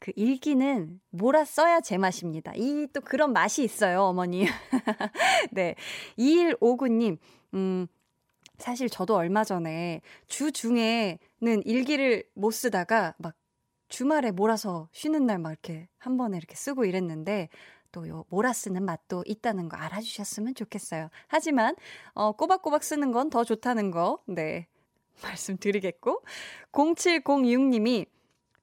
그 0.00 0.12
일기는 0.16 1.00
몰아 1.10 1.44
써야 1.44 1.80
제맛입니다. 1.80 2.52
이 2.56 2.88
또 2.92 3.00
그런 3.00 3.32
맛이 3.32 3.62
있어요, 3.62 4.02
어머니. 4.02 4.46
네. 5.52 5.76
2159님, 6.18 7.18
음, 7.54 7.86
사실 8.58 8.88
저도 8.88 9.14
얼마 9.16 9.44
전에 9.44 10.00
주 10.26 10.50
중에는 10.52 11.18
일기를 11.64 12.24
못 12.34 12.50
쓰다가 12.52 13.14
막 13.18 13.34
주말에 13.88 14.30
몰아서 14.32 14.88
쉬는 14.92 15.26
날 15.26 15.38
막 15.38 15.50
이렇게 15.52 15.88
한 15.98 16.16
번에 16.16 16.36
이렇게 16.38 16.54
쓰고 16.56 16.84
이랬는데 16.86 17.48
또 17.92 18.08
요 18.08 18.24
몰아 18.30 18.52
쓰는 18.52 18.84
맛도 18.84 19.22
있다는 19.26 19.68
거 19.68 19.76
알아주셨으면 19.76 20.54
좋겠어요. 20.54 21.08
하지만 21.28 21.76
어 22.14 22.32
꼬박꼬박 22.32 22.82
쓰는 22.82 23.12
건 23.12 23.30
더 23.30 23.44
좋다는 23.44 23.90
거 23.90 24.18
네. 24.26 24.66
말씀드리겠고 25.22 26.22
0706님이 26.72 28.06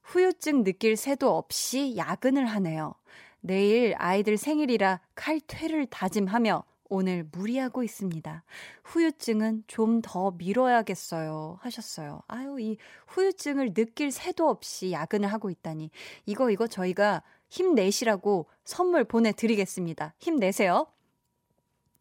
후유증 0.04 0.64
느낄 0.64 0.96
새도 0.98 1.36
없이 1.38 1.96
야근을 1.96 2.46
하네요. 2.46 2.96
내일 3.42 3.96
아이들 3.98 4.38
생일이라 4.38 5.00
칼퇴를 5.16 5.86
다짐하며 5.86 6.64
오늘 6.92 7.28
무리하고 7.32 7.84
있습니다. 7.84 8.44
후유증은 8.84 9.64
좀 9.68 10.02
더 10.02 10.32
미뤄야겠어요. 10.32 11.60
하셨어요. 11.62 12.22
아유, 12.28 12.60
이 12.60 12.78
후유증을 13.08 13.74
느낄 13.76 14.12
새도 14.12 14.50
없이 14.50 14.92
야근을 14.92 15.32
하고 15.32 15.50
있다니. 15.52 15.92
이거, 16.26 16.50
이거 16.50 16.66
저희가 16.68 17.22
힘내시라고 17.50 18.48
선물 18.64 19.04
보내드리겠습니다. 19.04 20.14
힘내세요. 20.20 20.88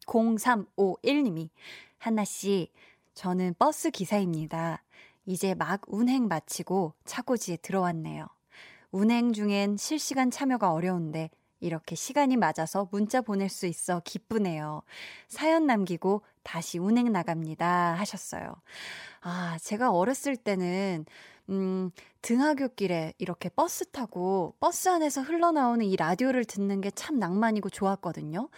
0351님이, 0.05 1.49
한나씨, 1.97 2.71
저는 3.13 3.55
버스 3.59 3.91
기사입니다. 3.91 4.83
이제 5.25 5.53
막 5.53 5.81
운행 5.87 6.27
마치고 6.27 6.93
차고지에 7.05 7.57
들어왔네요. 7.57 8.27
운행 8.91 9.33
중엔 9.33 9.77
실시간 9.77 10.31
참여가 10.31 10.71
어려운데 10.71 11.29
이렇게 11.59 11.95
시간이 11.95 12.37
맞아서 12.37 12.87
문자 12.91 13.21
보낼 13.21 13.49
수 13.49 13.67
있어 13.67 14.01
기쁘네요. 14.03 14.81
사연 15.27 15.67
남기고 15.67 16.23
다시 16.41 16.79
운행 16.79 17.11
나갑니다. 17.11 17.93
하셨어요. 17.95 18.55
아, 19.21 19.57
제가 19.61 19.91
어렸을 19.91 20.37
때는, 20.37 21.05
음, 21.49 21.91
등하굣길에 22.21 23.13
이렇게 23.17 23.49
버스 23.49 23.85
타고 23.91 24.55
버스 24.59 24.87
안에서 24.89 25.21
흘러나오는 25.21 25.85
이 25.85 25.95
라디오를 25.95 26.45
듣는 26.45 26.81
게 26.81 26.91
참 26.95 27.17
낭만이고 27.19 27.69
좋았거든요. 27.69 28.49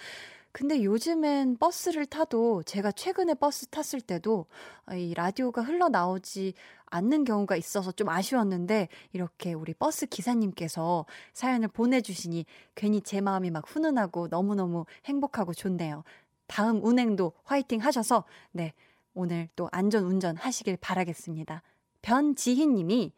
근데 0.53 0.83
요즘엔 0.83 1.57
버스를 1.59 2.05
타도 2.05 2.63
제가 2.63 2.91
최근에 2.91 3.35
버스 3.35 3.67
탔을 3.67 4.01
때도 4.01 4.47
이 4.93 5.13
라디오가 5.15 5.61
흘러나오지 5.61 6.53
않는 6.87 7.23
경우가 7.23 7.55
있어서 7.55 7.91
좀 7.93 8.09
아쉬웠는데 8.09 8.89
이렇게 9.13 9.53
우리 9.53 9.73
버스 9.73 10.05
기사님께서 10.07 11.05
사연을 11.33 11.69
보내주시니 11.69 12.45
괜히 12.75 13.01
제 13.01 13.21
마음이 13.21 13.51
막 13.51 13.65
훈훈하고 13.67 14.27
너무너무 14.29 14.85
행복하고 15.05 15.53
좋네요. 15.53 16.03
다음 16.47 16.83
운행도 16.83 17.33
화이팅 17.45 17.81
하셔서 17.81 18.25
네 18.51 18.73
오늘 19.13 19.47
또 19.55 19.69
안전 19.71 20.03
운전 20.05 20.35
하시길 20.37 20.77
바라겠습니다. 20.81 21.63
변지희 22.01 22.67
님이 22.67 23.13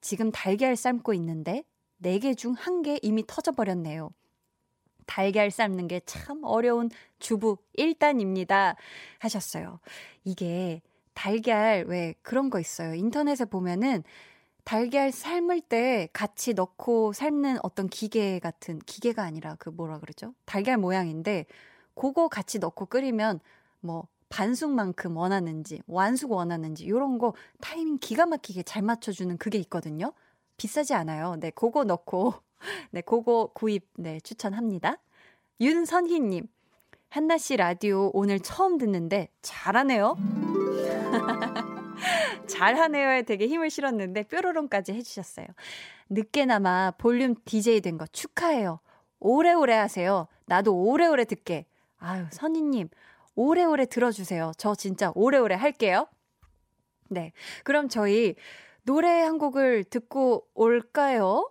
지금 0.00 0.30
달걀 0.30 0.76
삶고 0.76 1.14
있는데 1.14 1.64
4개 2.02 2.36
중 2.36 2.54
1개 2.54 2.98
이미 3.02 3.24
터져버렸네요. 3.26 4.10
달걀 5.06 5.50
삶는 5.50 5.88
게 5.88 6.00
참 6.04 6.44
어려운 6.44 6.90
주부 7.18 7.56
1단입니다. 7.78 8.76
하셨어요. 9.18 9.80
이게 10.24 10.82
달걀 11.14 11.84
왜 11.88 12.14
그런 12.22 12.50
거 12.50 12.60
있어요. 12.60 12.94
인터넷에 12.94 13.44
보면은 13.46 14.04
달걀 14.64 15.10
삶을 15.10 15.62
때 15.62 16.08
같이 16.12 16.52
넣고 16.52 17.14
삶는 17.14 17.58
어떤 17.62 17.88
기계 17.88 18.38
같은 18.38 18.78
기계가 18.80 19.22
아니라 19.22 19.56
그 19.58 19.70
뭐라 19.70 19.98
그러죠? 19.98 20.34
달걀 20.44 20.76
모양인데 20.76 21.46
그거 21.94 22.28
같이 22.28 22.58
넣고 22.58 22.86
끓이면 22.86 23.40
뭐 23.80 24.06
반숙만큼 24.28 25.16
원하는지 25.16 25.82
완숙 25.86 26.32
원하는지 26.32 26.88
요런 26.88 27.18
거 27.18 27.34
타이밍 27.60 27.98
기가 27.98 28.26
막히게 28.26 28.62
잘 28.64 28.82
맞춰주는 28.82 29.36
그게 29.38 29.58
있거든요. 29.58 30.12
비싸지 30.56 30.94
않아요. 30.94 31.36
네, 31.40 31.50
그거 31.50 31.84
넣고 31.84 32.34
네, 32.90 33.00
그거 33.00 33.50
구입 33.54 33.88
네, 33.96 34.20
추천합니다. 34.20 34.98
윤선희님, 35.60 36.46
한나 37.10 37.38
씨 37.38 37.56
라디오 37.56 38.10
오늘 38.14 38.40
처음 38.40 38.78
듣는데 38.78 39.28
잘하네요. 39.42 40.16
잘하네요에 42.46 43.22
되게 43.22 43.46
힘을 43.46 43.70
실었는데 43.70 44.24
뾰로롱까지 44.24 44.92
해주셨어요. 44.92 45.46
늦게나마 46.10 46.92
볼륨 46.96 47.34
DJ 47.44 47.80
된 47.80 47.98
거 47.98 48.06
축하해요. 48.06 48.80
오래오래 49.20 49.74
하세요. 49.74 50.28
나도 50.46 50.74
오래오래 50.76 51.24
듣게. 51.24 51.66
아유, 51.98 52.24
선희님, 52.30 52.88
오래오래 53.38 53.86
들어주세요. 53.86 54.50
저 54.58 54.74
진짜 54.74 55.12
오래오래 55.14 55.54
할게요. 55.54 56.08
네. 57.08 57.32
그럼 57.62 57.88
저희 57.88 58.34
노래 58.82 59.22
한 59.22 59.38
곡을 59.38 59.84
듣고 59.84 60.48
올까요? 60.54 61.48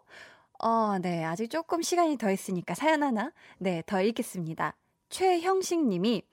어, 0.59 0.97
네. 0.99 1.23
아직 1.23 1.49
조금 1.49 1.81
시간이 1.81 2.17
더 2.17 2.29
있으니까 2.29 2.75
사연 2.75 3.03
하나, 3.03 3.31
네, 3.57 3.83
더 3.85 4.01
읽겠습니다. 4.01 4.75
최형식 5.07 5.85
님이 5.87 6.23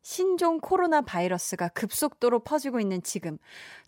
신종 0.00 0.58
코로나 0.58 1.02
바이러스가 1.02 1.68
급속도로 1.68 2.38
퍼지고 2.40 2.80
있는 2.80 3.02
지금, 3.02 3.36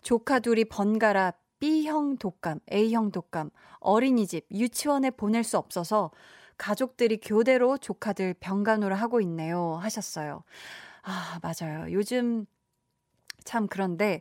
조카 0.03 0.39
둘이 0.39 0.65
번갈아 0.65 1.33
B형 1.59 2.17
독감, 2.17 2.59
A형 2.71 3.11
독감, 3.11 3.49
어린이집, 3.79 4.45
유치원에 4.51 5.09
보낼 5.09 5.43
수 5.43 5.57
없어서 5.57 6.11
가족들이 6.57 7.17
교대로 7.17 7.79
조카들 7.79 8.35
병간호를 8.39 8.95
하고 8.95 9.19
있네요. 9.21 9.79
하셨어요. 9.81 10.43
아, 11.07 11.39
맞아요. 11.41 11.91
요즘 11.93 12.45
참 13.45 13.67
그런데 13.67 14.19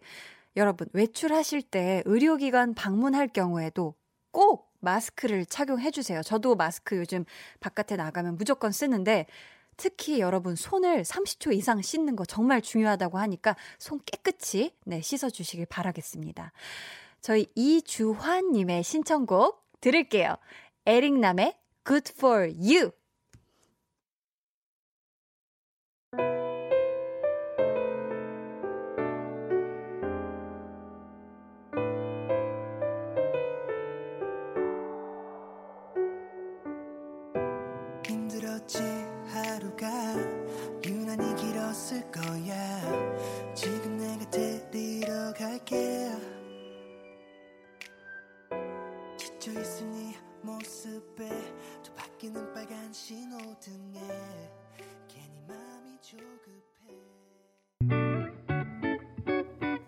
여러분, 0.57 0.87
외출하실 0.93 1.63
때 1.63 2.03
의료기관 2.07 2.75
방문할 2.75 3.27
경우에도 3.29 3.95
꼭 4.31 4.73
마스크를 4.79 5.47
착용해 5.47 5.91
주세요. 5.91 6.23
저도 6.23 6.55
마스크 6.55 6.97
요즘 6.97 7.25
바깥에 7.59 7.97
나가면 7.97 8.37
무조건 8.37 8.71
쓰는데 8.71 9.27
특히 9.77 10.21
여러분 10.21 10.55
손을 10.55 11.03
30초 11.03 11.53
이상 11.55 11.83
씻는 11.83 12.15
거 12.15 12.25
정말 12.25 12.63
중요하다고 12.63 13.19
하니까 13.19 13.57
손 13.79 14.01
깨끗이 14.07 14.73
네, 14.85 15.01
씻어 15.03 15.29
주시길 15.29 15.67
바라겠습니다. 15.67 16.53
저희 17.21 17.49
이주환 17.57 18.53
님의 18.53 18.85
신청곡 18.85 19.67
들을게요. 19.81 20.37
에릭남의 20.87 21.59
Good 21.85 22.13
for 22.17 22.49
You. 22.49 22.93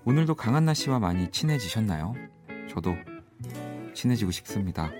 오늘도 0.05 0.34
강한나 0.36 0.72
씨와 0.72 0.99
많이 0.99 1.30
친해지셨나요? 1.30 2.14
저도 2.70 2.95
친해지고 3.95 4.30
싶습니다. 4.30 4.91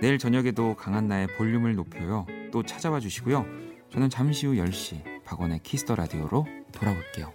내일 0.00 0.18
저녁에도 0.18 0.74
강한나의 0.76 1.28
볼륨을 1.36 1.74
높여요. 1.74 2.26
또 2.50 2.62
찾아와 2.62 2.98
주시고요. 2.98 3.44
저는 3.90 4.10
잠시 4.10 4.46
후 4.46 4.54
10시 4.54 5.24
박원의 5.24 5.60
키스 5.62 5.82
더 5.82 5.94
라디오로 5.94 6.46
돌아올게요. 6.72 7.32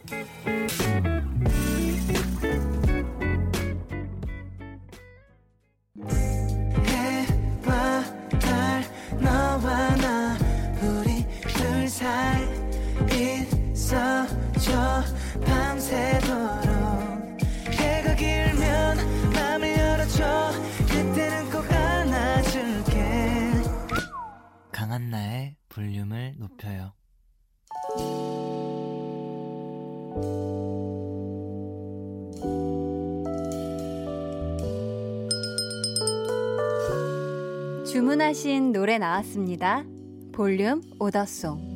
나왔습니다. 38.99 39.85
볼륨 40.33 40.81
오더송. 40.99 41.69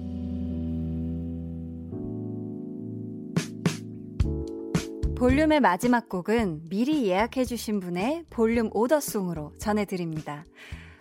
볼륨의 5.16 5.62
마지막 5.62 6.10
곡은 6.10 6.68
미리 6.68 7.08
예약해주신 7.08 7.80
분의 7.80 8.26
볼륨 8.30 8.70
오더송으로 8.74 9.54
전해드립니다. 9.58 10.44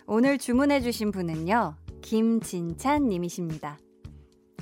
오늘 0.07 0.37
주문해주신 0.37 1.11
분은요, 1.11 1.75
김진찬 2.01 3.09
님이십니다. 3.09 3.77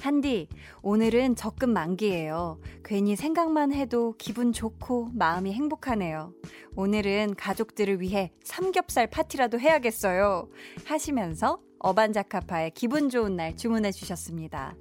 한디, 0.02 0.48
오늘은 0.82 1.36
적금 1.36 1.72
만기예요. 1.74 2.60
괜히 2.84 3.16
생각만 3.16 3.72
해도 3.72 4.16
기분 4.18 4.52
좋고 4.52 5.10
마음이 5.14 5.54
행복하네요. 5.54 6.34
오늘은 6.76 7.36
가족들을 7.36 8.02
위해 8.02 8.32
삼겹살 8.44 9.06
파티라도 9.08 9.60
해야겠어요. 9.60 10.50
하시면서 10.86 11.60
어반자카파의 11.80 12.72
기분 12.72 13.10
좋은 13.10 13.36
날 13.36 13.56
주문해 13.56 13.92
주셨습니다. 13.92 14.76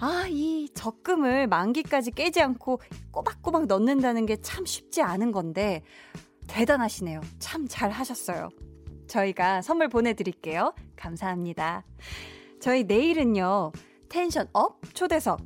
아, 0.00 0.26
이 0.28 0.68
적금을 0.74 1.46
만기까지 1.46 2.10
깨지 2.10 2.40
않고 2.42 2.80
꼬박꼬박 3.12 3.66
넣는다는 3.66 4.26
게 4.26 4.36
참 4.42 4.64
쉽지 4.66 5.02
않은 5.02 5.30
건데 5.32 5.82
대단하시네요. 6.48 7.20
참 7.38 7.68
잘 7.68 7.90
하셨어요. 7.90 8.48
저희가 9.06 9.62
선물 9.62 9.88
보내드릴게요. 9.88 10.74
감사합니다. 10.96 11.84
저희 12.60 12.84
내일은요, 12.84 13.72
tension 14.08 14.48
up 14.52 14.80
초대석. 14.94 15.40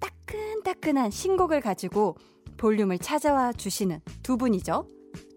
따끈따끈한 0.00 1.10
신곡을 1.10 1.60
가지고 1.60 2.16
볼륨을 2.56 2.98
찾아와 2.98 3.52
주시는 3.52 4.00
두 4.22 4.36
분이죠. 4.36 4.86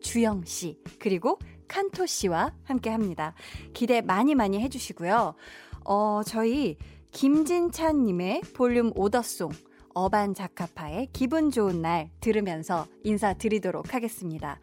주영 0.02 0.46
씨, 0.46 0.80
그리고 1.00 1.40
칸토 1.68 2.06
씨와 2.06 2.54
함께 2.64 2.90
합니다. 2.90 3.34
기대 3.74 4.02
많이 4.02 4.36
많이 4.36 4.60
해주시고요. 4.62 5.36
어, 5.86 6.22
저희 6.26 6.78
김진찬님의 7.12 8.42
볼륨 8.54 8.92
오더송, 8.96 9.52
어반 9.94 10.34
자카파의 10.34 11.10
기분 11.14 11.52
좋은 11.52 11.82
날 11.82 12.10
들으면서 12.20 12.86
인사드리도록 13.04 13.94
하겠습니다. 13.94 14.60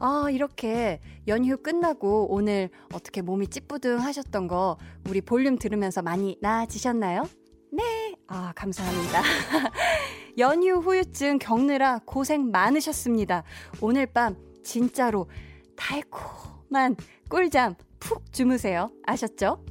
아, 0.00 0.28
이렇게 0.30 0.98
연휴 1.28 1.58
끝나고 1.58 2.28
오늘 2.30 2.70
어떻게 2.92 3.20
몸이 3.20 3.48
찌뿌둥 3.48 4.00
하셨던 4.00 4.48
거 4.48 4.78
우리 5.08 5.20
볼륨 5.20 5.58
들으면서 5.58 6.00
많이 6.00 6.38
나아지셨나요? 6.40 7.28
네. 7.70 8.14
아, 8.26 8.52
감사합니다. 8.56 9.22
연휴 10.38 10.76
후유증 10.76 11.38
겪느라 11.38 12.00
고생 12.06 12.50
많으셨습니다. 12.50 13.44
오늘 13.82 14.06
밤 14.06 14.36
진짜로 14.64 15.28
달콤한 15.76 16.96
꿀잠 17.28 17.74
푹 17.98 18.32
주무세요. 18.32 18.90
아셨죠? 19.04 19.62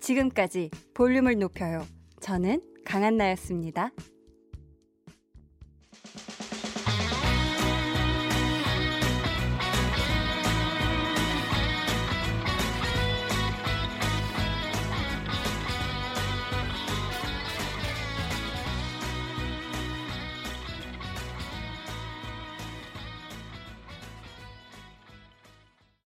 지금까지 0.00 0.70
볼륨을 0.94 1.38
높여요. 1.38 1.84
저는 2.20 2.62
강한나였습니다. 2.86 3.90